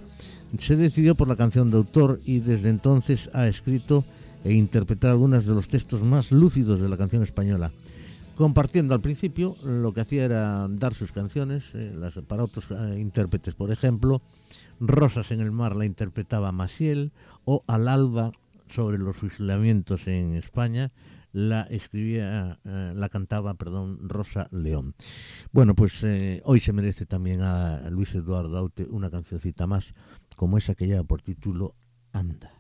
se 0.58 0.76
decidió 0.76 1.16
por 1.16 1.28
la 1.28 1.37
canción 1.37 1.70
de 1.70 1.76
autor 1.76 2.18
y 2.24 2.40
desde 2.40 2.70
entonces 2.70 3.28
ha 3.35 3.46
escrito 3.46 4.04
e 4.44 4.52
interpretado 4.52 5.12
algunos 5.12 5.46
de 5.46 5.55
los 5.55 5.68
textos 5.68 6.02
más 6.02 6.33
lúcidos 6.33 6.81
de 6.81 6.88
la 6.88 6.96
canción 6.96 7.22
española, 7.22 7.72
compartiendo 8.37 8.94
al 8.94 9.00
principio 9.00 9.57
lo 9.64 9.92
que 9.92 10.00
hacía 10.00 10.24
era 10.24 10.68
dar 10.68 10.94
sus 10.94 11.12
canciones 11.12 11.74
eh, 11.74 11.92
las, 11.94 12.14
para 12.26 12.44
otros 12.44 12.66
eh, 12.70 12.98
intérpretes, 12.98 13.55
por 13.55 13.70
ejemplo, 13.70 14.22
Rosas 14.81 15.31
en 15.31 15.40
el 15.40 15.52
mar 15.52 15.76
la 15.76 15.87
interpretaba 15.87 16.50
Maciel 16.50 17.12
o 17.44 17.62
Al 17.68 17.87
alba 17.87 18.33
sobre 18.68 18.98
los 18.98 19.16
fusilamientos 19.16 20.09
en 20.09 20.35
España 20.35 20.90
la 21.33 21.62
escribía, 21.62 22.59
eh, 22.64 22.92
la 22.94 23.09
cantaba, 23.09 23.55
perdón, 23.55 24.09
Rosa 24.09 24.48
León. 24.50 24.94
Bueno, 25.52 25.74
pues 25.74 26.05
hoy 26.44 26.61
se 26.61 26.72
merece 26.72 27.07
también 27.07 27.40
a 27.42 27.88
Luis 27.90 28.14
Eduardo 28.14 28.59
Aute 28.59 28.87
una 28.90 29.11
cancioncita 29.11 29.66
más, 29.66 29.94
como 30.37 30.59
esa 30.59 30.74
que 30.74 30.87
lleva 30.87 31.05
por 31.05 31.22
título 31.22 31.74
Anda. 32.12 32.50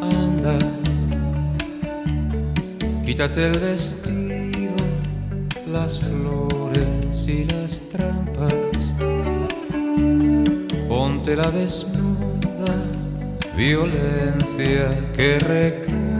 Anda, 0.00 0.58
quítate 3.04 3.46
el 3.48 3.58
vestido, 3.58 4.76
las 5.72 6.00
flores 6.00 7.28
y 7.28 7.44
las 7.44 7.80
trampas. 7.90 8.94
Ponte 10.88 11.34
la 11.34 11.50
desnuda 11.50 12.14
violencia 13.56 15.12
que 15.12 15.38
recae 15.38 16.13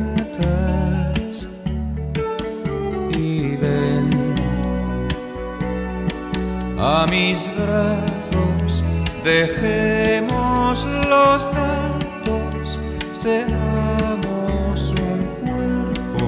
a 6.84 7.06
mis 7.06 7.50
brazos, 7.56 8.84
dejemos 9.24 10.86
los 11.08 11.50
datos, 11.50 12.78
seamos 13.10 14.92
un 15.00 15.24
cuerpo 15.46 16.26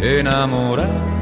enamorado. 0.00 1.21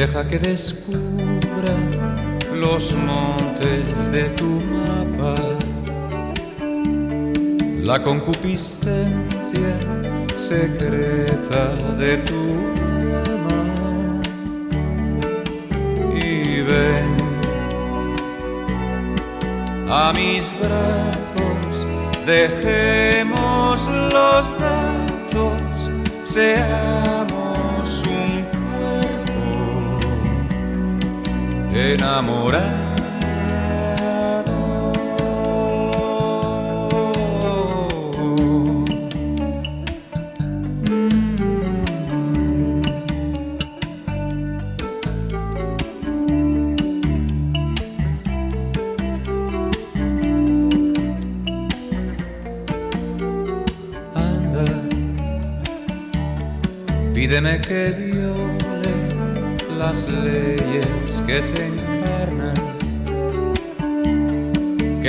Deja 0.00 0.26
que 0.26 0.38
descubra 0.38 1.74
los 2.54 2.94
montes 2.94 4.10
de 4.10 4.24
tu 4.30 4.62
mapa, 4.74 5.34
la 7.84 8.02
concupiscencia 8.02 9.72
secreta 10.34 11.74
de 11.98 12.16
tu 12.28 12.42
alma. 13.28 14.22
Y 16.16 16.62
ven 16.62 17.16
a 19.90 20.14
mis 20.16 20.54
brazos, 20.62 21.86
dejemos 22.24 23.90
los 24.14 24.58
datos, 24.58 25.90
enamorado. 31.74 32.90
Anda, 54.14 54.64
pídeme 57.14 57.60
que 57.60 58.09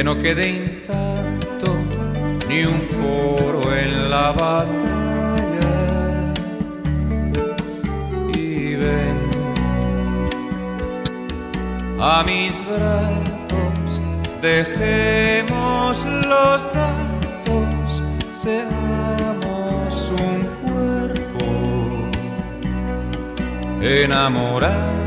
que 0.01 0.05
no 0.05 0.17
quede 0.17 0.49
intacto 0.49 1.75
ni 2.49 2.63
un 2.63 2.79
poro 2.99 3.71
en 3.71 4.09
la 4.09 4.31
batalla. 4.31 5.73
Y 8.33 8.77
ven 8.77 9.29
a 11.99 12.23
mis 12.23 12.65
brazos, 12.65 14.01
dejemos 14.41 16.07
los 16.27 16.73
datos, 16.73 18.01
seamos 18.31 20.13
un 20.19 20.47
cuerpo 20.65 21.45
enamorado. 23.83 25.00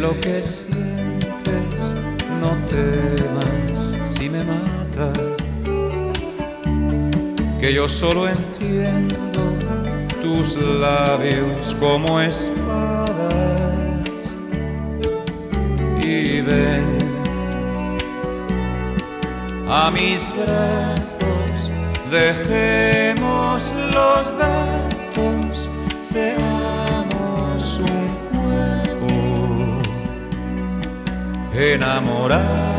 Lo 0.00 0.20
que 0.20 0.42
sientes, 0.42 1.94
no 2.40 2.50
temas 2.66 3.98
si 4.06 4.28
me 4.28 4.44
mata, 4.44 5.12
que 7.58 7.72
yo 7.72 7.88
solo 7.88 8.28
entiendo 8.28 9.40
tus 10.20 10.56
labios 10.56 11.74
como 11.80 12.20
espadas 12.20 13.36
y 16.02 16.40
ven 16.42 16.98
a 19.68 19.90
mis 19.90 20.30
brazos, 20.36 21.72
dejemos 22.10 23.72
los 23.94 24.38
datos, 24.38 24.75
enamorado. 31.58 32.75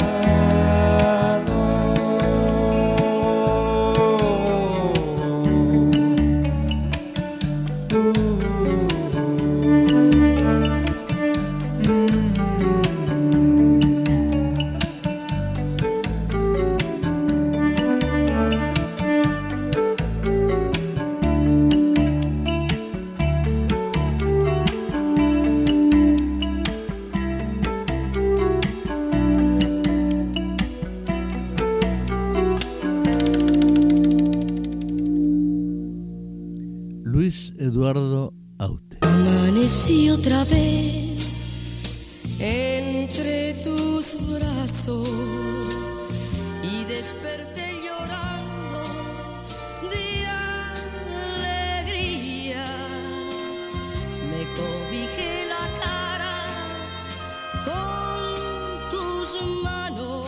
Tus 58.98 59.30
manos 59.64 60.26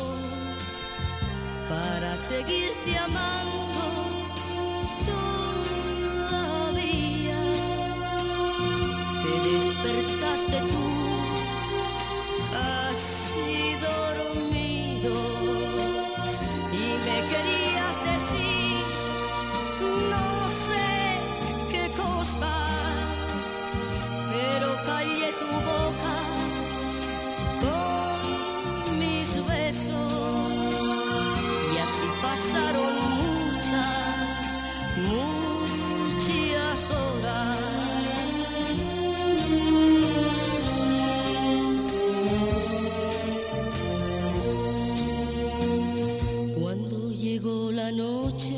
para 1.67 2.17
seguirte 2.17 2.97
amando 2.97 3.83
todavía. 6.25 6.59
Te 9.23 9.33
despertaste 9.49 10.59
tú 10.71 10.87
casi 12.51 13.75
dormido 13.87 15.15
y 16.71 16.83
me 17.05 17.17
querías 17.29 17.68
y 29.69 29.77
así 31.77 32.05
pasaron 32.23 32.91
muchas, 33.19 34.57
muchas 36.17 36.89
horas. 36.89 37.57
Cuando 46.59 47.11
llegó 47.11 47.71
la 47.71 47.91
noche, 47.91 48.55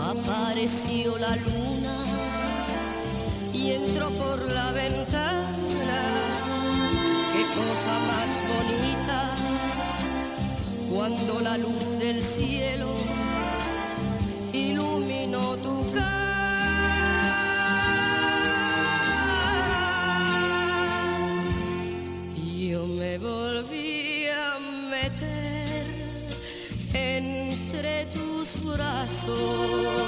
apareció 0.00 1.16
la 1.18 1.36
luna 1.36 1.96
y 3.52 3.70
entró 3.70 4.10
por 4.10 4.50
la 4.50 4.72
ventana. 4.72 5.52
Qué 7.32 7.42
cosa 7.44 7.92
más 8.08 8.42
bonita 8.48 9.11
cuando 10.94 11.40
la 11.40 11.56
luz 11.56 11.98
del 11.98 12.22
cielo 12.22 12.88
iluminó 14.52 15.56
tu 15.56 15.90
cara. 15.92 16.12
Yo 22.58 22.86
me 22.86 23.18
volví 23.18 24.26
a 24.28 24.58
meter 24.90 25.86
entre 26.94 28.06
tus 28.06 28.62
brazos. 28.64 30.01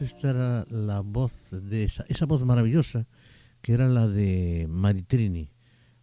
Esta 0.00 0.30
era 0.30 0.66
la 0.70 1.00
voz 1.00 1.32
de 1.50 1.84
esa, 1.84 2.04
esa 2.08 2.24
voz 2.24 2.44
maravillosa 2.44 3.06
que 3.62 3.74
era 3.74 3.88
la 3.88 4.08
de 4.08 4.66
Maritrini, 4.68 5.50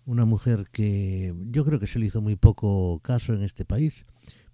una 0.05 0.25
mujer 0.25 0.67
que 0.71 1.33
yo 1.49 1.65
creo 1.65 1.79
que 1.79 1.87
se 1.87 1.99
le 1.99 2.05
hizo 2.05 2.21
muy 2.21 2.35
poco 2.35 2.99
caso 2.99 3.33
en 3.33 3.41
este 3.41 3.65
país, 3.65 4.05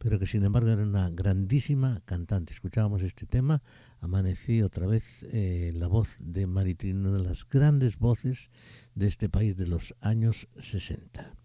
pero 0.03 0.19
que 0.19 0.27
sin 0.27 0.43
embargo 0.43 0.69
era 0.69 0.83
una 0.83 1.09
grandísima 1.09 2.01
cantante. 2.05 2.53
Escuchábamos 2.53 3.01
este 3.01 3.25
tema, 3.25 3.63
amanecí 4.01 4.61
otra 4.61 4.85
vez 4.85 5.23
eh, 5.31 5.71
la 5.73 5.87
voz 5.87 6.09
de 6.19 6.45
Maritrini, 6.45 6.99
una 6.99 7.13
de 7.13 7.23
las 7.23 7.47
grandes 7.47 7.97
voces 7.97 8.51
de 8.95 9.07
este 9.07 9.29
país 9.29 9.55
de 9.55 9.67
los 9.67 9.95
años 10.01 10.49
60. 10.61 11.42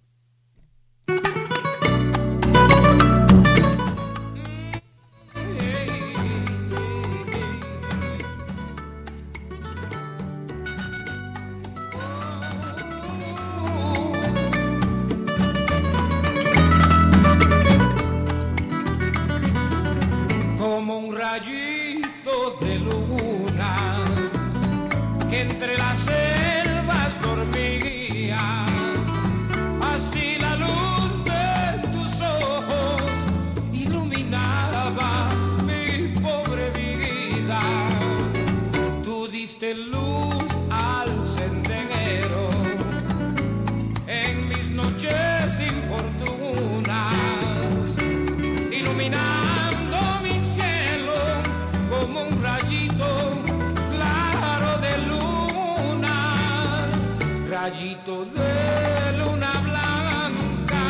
De 58.09 59.18
luna 59.18 59.52
blanca, 59.61 60.82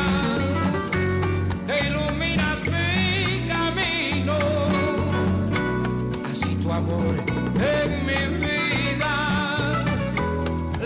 que 1.66 1.88
iluminas 1.88 2.60
mi 2.62 3.44
camino, 3.48 4.36
así 6.30 6.54
tu 6.62 6.70
amor 6.70 7.16
en 7.58 8.06
mi 8.06 8.22
vida, 8.38 9.14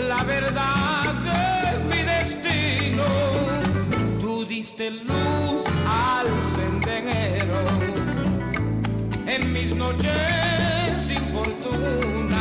la 0.07 0.23
verdad 0.23 1.13
de 1.21 1.77
mi 1.89 2.01
destino, 2.01 3.05
tú 4.19 4.43
diste 4.43 4.89
luz 4.89 5.63
al 5.87 6.25
sendero 6.55 7.61
en 9.27 9.53
mis 9.53 9.75
noches 9.75 10.99
sin 11.05 11.23
fortunas, 11.31 12.32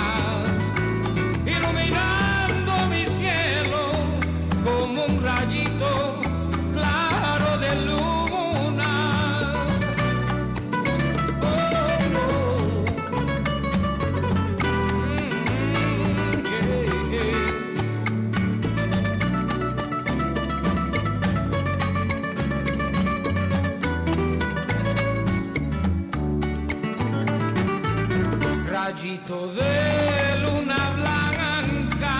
de 29.32 30.38
luna 30.42 30.90
blanca 30.90 32.16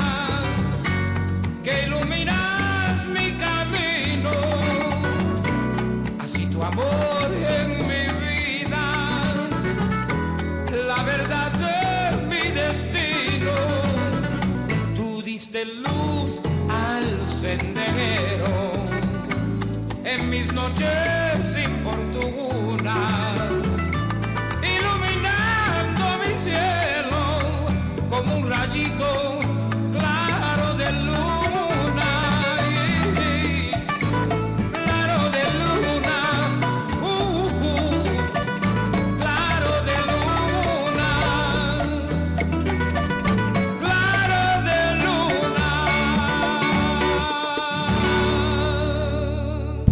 que 1.63 1.85
iluminas 1.87 3.05
mi 3.07 3.37
camino, 3.37 4.31
así 6.21 6.47
tu 6.47 6.63
amor 6.63 7.29
en 7.59 7.87
mi 7.87 8.05
vida, 8.27 8.85
la 10.87 11.03
verdad 11.03 11.53
de 11.53 12.17
mi 12.31 12.51
destino, 12.51 13.53
tú 14.97 15.21
diste 15.21 15.67
luz 15.67 16.41
al 16.71 17.29
sendero 17.29 18.73
en 20.03 20.31
mis 20.31 20.51
noches 20.55 21.12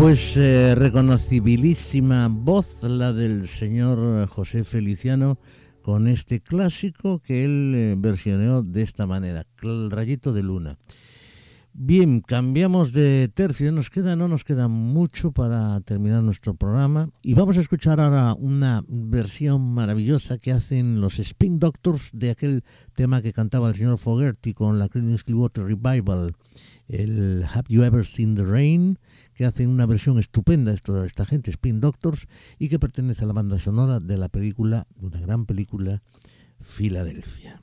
Pues 0.00 0.34
eh, 0.38 0.74
reconocibilísima 0.74 2.28
voz 2.30 2.82
la 2.82 3.12
del 3.12 3.46
señor 3.46 4.26
José 4.28 4.64
Feliciano 4.64 5.38
con 5.82 6.08
este 6.08 6.40
clásico 6.40 7.18
que 7.18 7.44
él 7.44 7.74
eh, 7.76 7.94
versioneó 7.98 8.62
de 8.62 8.80
esta 8.80 9.06
manera, 9.06 9.44
El 9.62 9.90
rayito 9.90 10.32
de 10.32 10.42
luna. 10.42 10.78
Bien, 11.82 12.20
cambiamos 12.20 12.92
de 12.92 13.28
tercio, 13.28 13.72
nos 13.72 13.88
queda, 13.88 14.14
no 14.14 14.28
nos 14.28 14.44
queda 14.44 14.68
mucho 14.68 15.32
para 15.32 15.80
terminar 15.80 16.22
nuestro 16.22 16.52
programa 16.52 17.08
y 17.22 17.32
vamos 17.32 17.56
a 17.56 17.62
escuchar 17.62 18.00
ahora 18.00 18.34
una 18.34 18.84
versión 18.86 19.72
maravillosa 19.72 20.36
que 20.36 20.52
hacen 20.52 21.00
los 21.00 21.18
Spin 21.18 21.58
Doctors 21.58 22.10
de 22.12 22.32
aquel 22.32 22.64
tema 22.94 23.22
que 23.22 23.32
cantaba 23.32 23.70
el 23.70 23.76
señor 23.76 23.96
Fogerty 23.96 24.52
con 24.52 24.78
la 24.78 24.90
Creedence 24.90 25.24
Clearwater 25.24 25.64
Revival, 25.64 26.32
el 26.86 27.46
Have 27.50 27.68
You 27.70 27.82
Ever 27.82 28.04
Seen 28.04 28.34
the 28.34 28.44
Rain, 28.44 28.98
que 29.32 29.46
hacen 29.46 29.70
una 29.70 29.86
versión 29.86 30.18
estupenda 30.18 30.74
esto, 30.74 31.02
esta 31.02 31.24
gente, 31.24 31.50
Spin 31.50 31.80
Doctors, 31.80 32.28
y 32.58 32.68
que 32.68 32.78
pertenece 32.78 33.24
a 33.24 33.26
la 33.26 33.32
banda 33.32 33.58
sonora 33.58 34.00
de 34.00 34.18
la 34.18 34.28
película, 34.28 34.86
de 34.96 35.06
una 35.06 35.20
gran 35.20 35.46
película, 35.46 36.02
Filadelfia. 36.60 37.62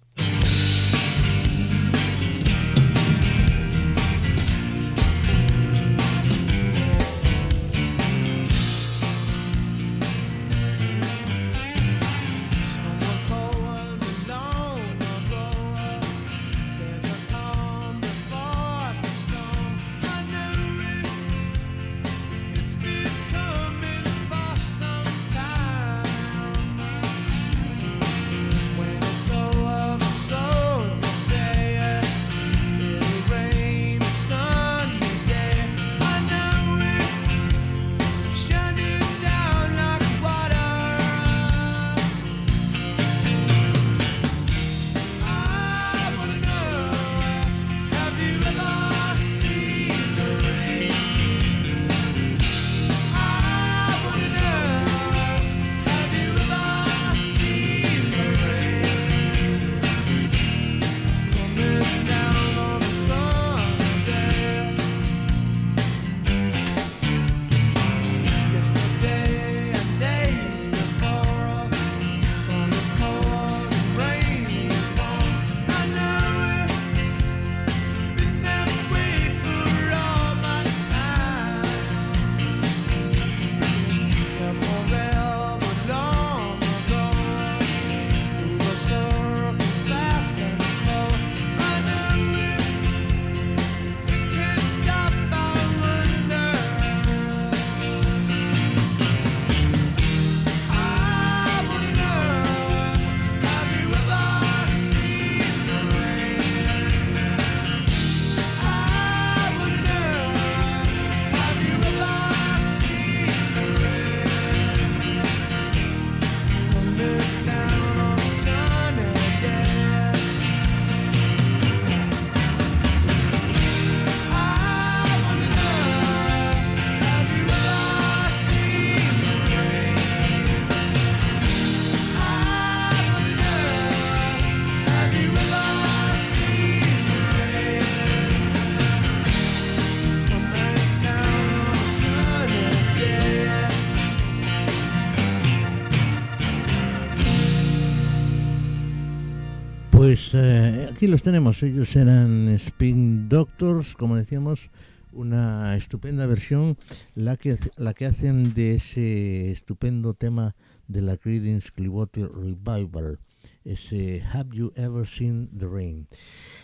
los 151.07 151.23
tenemos. 151.23 151.63
Ellos 151.63 151.95
eran 151.95 152.49
Spin 152.49 153.29
Doctors, 153.29 153.95
como 153.95 154.15
decíamos, 154.15 154.69
una 155.13 155.77
estupenda 155.77 156.25
versión, 156.25 156.77
la 157.15 157.37
que, 157.37 157.57
la 157.77 157.93
que 157.93 158.05
hacen 158.05 158.53
de 158.53 158.75
ese 158.75 159.51
estupendo 159.51 160.13
tema 160.13 160.55
de 160.87 161.01
la 161.01 161.15
Creedence 161.15 161.71
Clearwater 161.73 162.29
Revival, 162.29 163.19
ese 163.63 164.21
Have 164.33 164.49
You 164.55 164.73
Ever 164.75 165.07
Seen 165.07 165.49
the 165.57 165.65
Rain. 165.65 166.07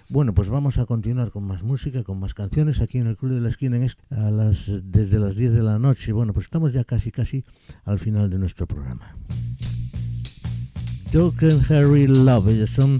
Bueno, 0.09 0.33
pues 0.33 0.49
vamos 0.49 0.77
a 0.77 0.85
continuar 0.85 1.31
con 1.31 1.43
más 1.43 1.63
música, 1.63 2.03
con 2.03 2.19
más 2.19 2.33
canciones 2.33 2.81
aquí 2.81 2.97
en 2.97 3.07
el 3.07 3.17
Club 3.17 3.33
de 3.33 3.41
la 3.41 3.49
Esquina 3.49 3.77
en 3.77 3.83
este, 3.83 4.03
a 4.13 4.29
las, 4.29 4.65
desde 4.83 5.19
las 5.19 5.37
10 5.37 5.53
de 5.53 5.63
la 5.63 5.79
noche. 5.79 6.11
Bueno, 6.11 6.33
pues 6.33 6.47
estamos 6.47 6.73
ya 6.73 6.83
casi 6.83 7.11
casi 7.11 7.45
al 7.85 7.99
final 7.99 8.29
de 8.29 8.39
nuestro 8.39 8.67
programa. 8.67 9.15
Token 11.13 11.59
Harry 11.69 12.07
Love, 12.07 12.49
ellos 12.49 12.71
son 12.71 12.99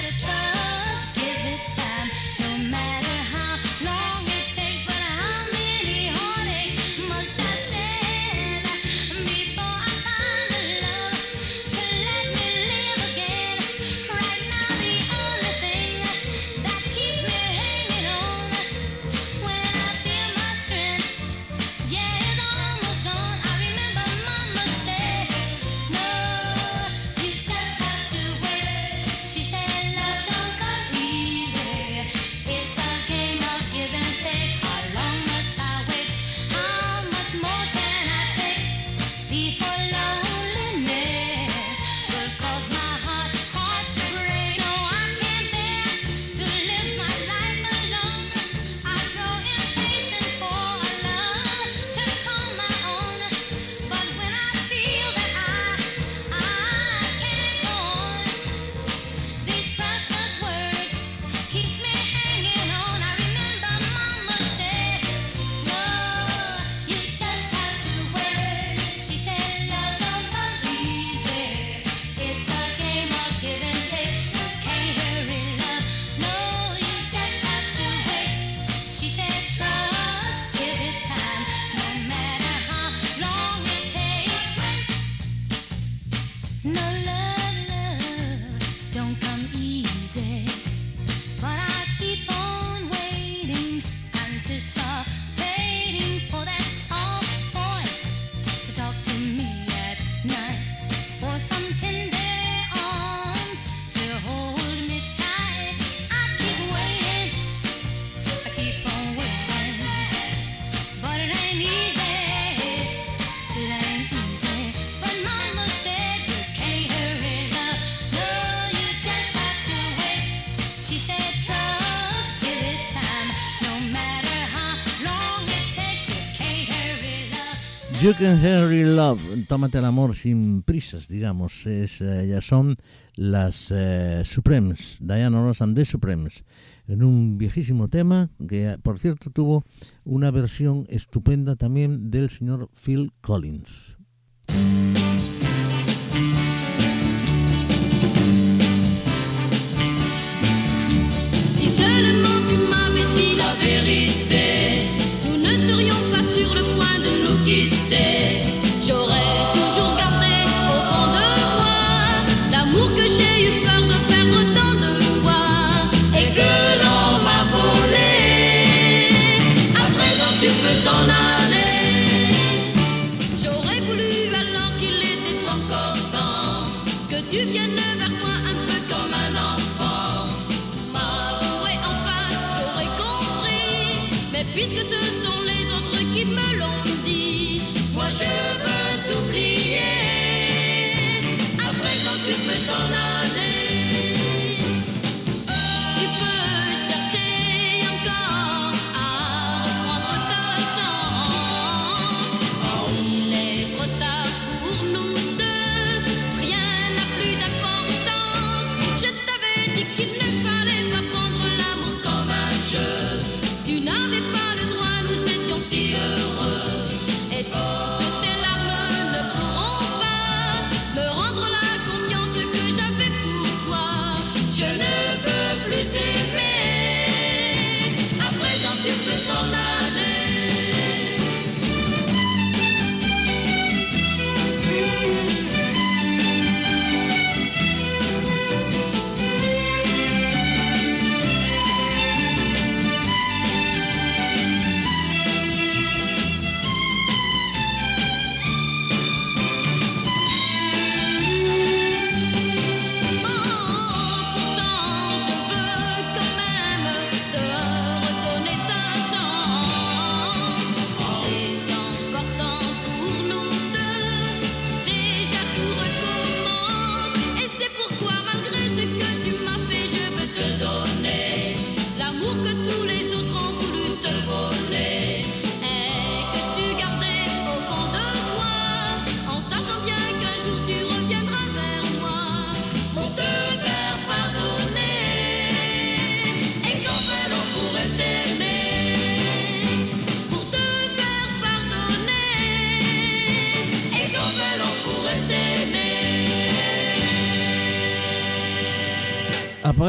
You 128.01 128.13
Can 128.17 128.43
Hurry 128.43 128.83
Love, 128.83 129.21
Tómate 129.47 129.77
el 129.77 129.85
amor 129.85 130.15
sin 130.15 130.63
prisas, 130.63 131.07
digamos. 131.07 131.67
Es, 131.67 132.01
eh, 132.01 132.27
ya 132.27 132.41
son 132.41 132.75
las 133.15 133.67
eh, 133.69 134.23
Supremes, 134.25 134.97
Diana 134.99 135.43
Ross 135.43 135.61
and 135.61 135.75
the 135.75 135.85
Supremes, 135.85 136.43
en 136.87 137.03
un 137.03 137.37
viejísimo 137.37 137.89
tema 137.89 138.31
que, 138.49 138.75
por 138.81 138.97
cierto, 138.97 139.29
tuvo 139.29 139.63
una 140.03 140.31
versión 140.31 140.87
estupenda 140.89 141.55
también 141.55 142.09
del 142.09 142.31
señor 142.31 142.69
Phil 142.73 143.11
Collins. 143.21 143.97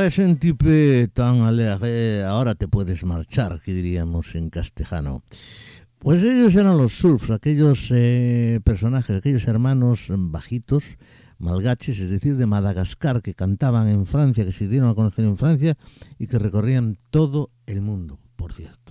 Un 0.03 0.37
tipo 0.37 0.67
tan 1.15 1.43
alegre, 1.43 2.25
ahora 2.25 2.57
te 2.57 2.67
puedes 2.67 3.05
marchar, 3.05 3.61
que 3.61 3.73
diríamos 3.73 4.35
en 4.35 4.51
castellano. 4.51 5.23
Pues 6.01 6.21
ellos 6.25 6.57
eran 6.57 6.77
los 6.77 6.93
surfs, 6.93 7.31
aquellos 7.31 7.89
eh, 7.93 8.59
personajes, 8.65 9.17
aquellos 9.17 9.47
hermanos 9.47 10.07
bajitos, 10.11 10.99
malgaches, 11.39 12.01
es 12.01 12.11
decir, 12.11 12.37
de 12.37 12.47
Madagascar, 12.47 13.23
que 13.23 13.35
cantaban 13.35 13.89
en 13.89 14.05
Francia, 14.05 14.45
que 14.45 14.51
se 14.51 14.67
dieron 14.67 14.91
a 14.91 14.97
conocer 14.97 15.25
en 15.25 15.37
Francia 15.37 15.77
y 16.19 16.27
que 16.27 16.41
recorrían 16.41 16.99
todo 17.11 17.51
el 17.67 17.81
mundo, 17.81 18.19
por 18.35 18.53
cierto. 18.55 18.82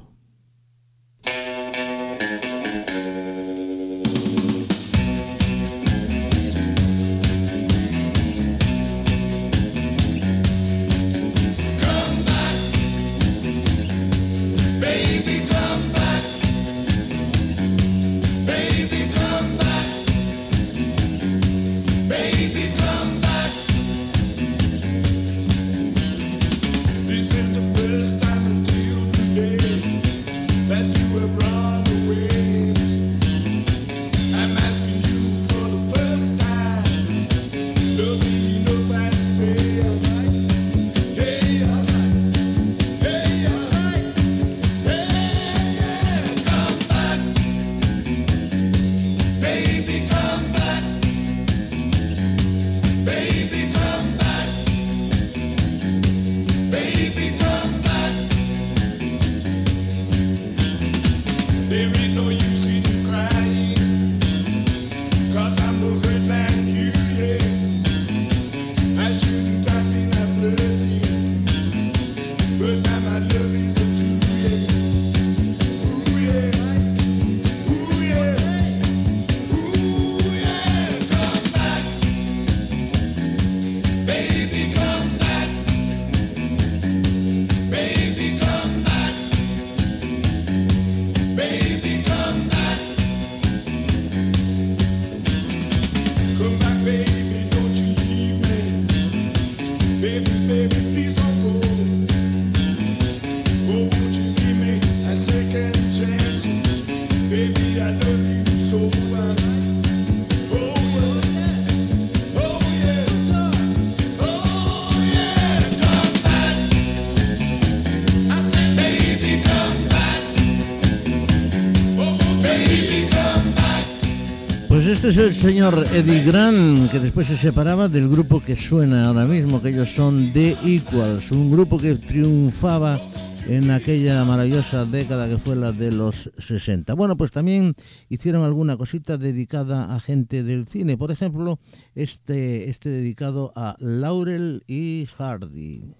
Este 124.93 125.09
es 125.09 125.17
el 125.17 125.33
señor 125.33 125.85
Eddie 125.93 126.23
Grant, 126.23 126.91
que 126.91 126.99
después 126.99 127.25
se 127.25 127.37
separaba 127.37 127.87
del 127.87 128.09
grupo 128.09 128.41
que 128.41 128.57
suena 128.57 129.07
ahora 129.07 129.25
mismo, 129.25 129.61
que 129.61 129.69
ellos 129.69 129.89
son 129.89 130.33
The 130.33 130.57
Equals, 130.65 131.31
un 131.31 131.49
grupo 131.49 131.77
que 131.77 131.95
triunfaba 131.95 132.99
en 133.47 133.71
aquella 133.71 134.25
maravillosa 134.25 134.85
década 134.85 135.29
que 135.29 135.37
fue 135.37 135.55
la 135.55 135.71
de 135.71 135.93
los 135.93 136.29
60. 136.37 136.93
Bueno, 136.95 137.15
pues 137.15 137.31
también 137.31 137.75
hicieron 138.09 138.43
alguna 138.43 138.75
cosita 138.75 139.17
dedicada 139.17 139.95
a 139.95 139.99
gente 140.01 140.43
del 140.43 140.67
cine, 140.67 140.97
por 140.97 141.11
ejemplo, 141.11 141.57
este, 141.95 142.69
este 142.69 142.89
dedicado 142.89 143.53
a 143.55 143.77
Laurel 143.79 144.63
y 144.67 145.07
Hardy. 145.17 145.95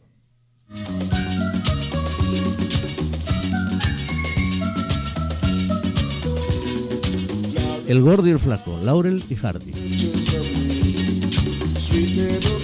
El 7.91 8.01
gordo 8.03 8.25
y 8.25 8.29
el 8.31 8.39
flaco, 8.39 8.79
Laurel 8.81 9.21
y 9.29 9.35
Hardy. 9.35 9.73
Sweet 11.77 12.15
little 12.15 12.61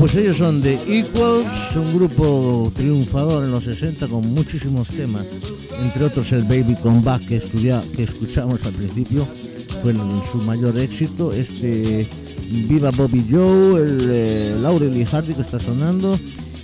Pues 0.00 0.14
ellos 0.14 0.38
son 0.38 0.62
The 0.62 0.78
Equals, 0.88 1.76
un 1.76 1.94
grupo 1.94 2.72
triunfador 2.74 3.44
en 3.44 3.50
los 3.50 3.64
60 3.64 4.08
con 4.08 4.32
muchísimos 4.32 4.88
temas, 4.88 5.26
entre 5.84 6.04
otros 6.06 6.32
el 6.32 6.44
Baby 6.44 6.74
Come 6.82 7.02
Back 7.02 7.26
que, 7.26 7.36
escuchamos 7.36 8.64
al 8.64 8.72
principio, 8.72 9.26
fue 9.82 9.92
su 10.32 10.38
mayor 10.38 10.78
éxito, 10.78 11.34
este 11.34 12.08
Viva 12.48 12.90
Bobby 12.92 13.22
Joe, 13.30 13.78
el 13.78 14.08
eh, 14.10 14.56
Laurel 14.62 14.96
y 14.96 15.04
Hardy 15.04 15.34
que 15.34 15.42
está 15.42 15.60
sonando, 15.60 16.18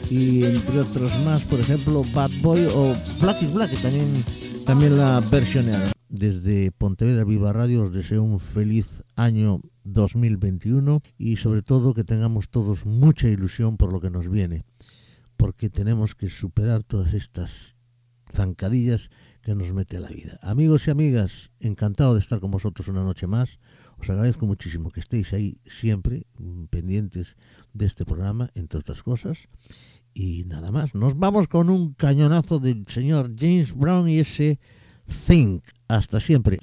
y 0.09 0.45
entre 0.45 0.81
otros 0.81 1.11
más, 1.27 1.45
por 1.45 1.61
ejemplo, 1.61 2.07
Bad 2.15 2.31
Boy 2.41 2.67
o 2.75 2.97
Black 3.21 3.43
is 3.43 3.53
Black, 3.53 3.71
que 3.71 3.77
también, 3.77 4.25
también 4.65 4.97
la 4.97 5.21
versionearon. 5.31 5.96
Desde 6.17 6.73
Pontevedra 6.73 7.25
Viva 7.25 7.53
Radio 7.53 7.85
os 7.85 7.93
deseo 7.93 8.25
un 8.25 8.41
feliz 8.41 9.05
año 9.21 9.61
2021 9.85 11.05
y 11.19 11.37
sobre 11.37 11.61
todo 11.61 11.93
que 11.93 12.09
tengamos 12.09 12.49
todos 12.49 12.87
mucha 12.87 13.29
ilusión 13.29 13.77
por 13.77 13.93
lo 13.93 14.01
que 14.01 14.09
nos 14.09 14.31
viene, 14.31 14.65
porque 15.37 15.69
tenemos 15.69 16.15
que 16.15 16.31
superar 16.31 16.81
todas 16.85 17.13
estas 17.13 17.77
zancadillas 18.33 19.11
que 19.43 19.55
nos 19.55 19.75
mete 19.75 20.01
la 20.01 20.09
vida. 20.09 20.39
Amigos 20.41 20.89
y 20.89 20.91
amigas, 20.91 21.51
encantado 21.61 22.15
de 22.15 22.21
estar 22.21 22.41
con 22.41 22.51
vosotros 22.51 22.89
una 22.89 23.05
noche 23.05 23.27
más. 23.27 23.59
Os 23.99 24.09
agradezco 24.09 24.47
muchísimo 24.47 24.91
que 24.91 25.01
estéis 25.01 25.35
ahí 25.35 25.61
siempre 25.67 26.25
mm, 26.39 26.65
pendientes 26.73 27.37
de 27.75 27.85
este 27.85 28.07
programa, 28.07 28.49
entre 28.55 28.81
otras 28.81 29.03
cosas. 29.03 29.51
Y 30.15 30.45
nada 30.45 30.73
más, 30.73 30.95
nos 30.95 31.19
vamos 31.19 31.47
con 31.47 31.69
un 31.69 31.93
cañonazo 31.93 32.59
del 32.59 32.87
señor 32.87 33.35
James 33.39 33.77
Brown 33.77 34.09
y 34.09 34.21
ese 34.21 34.59
Think. 35.27 35.76
Hasta 35.89 36.21
siempre. 36.21 36.59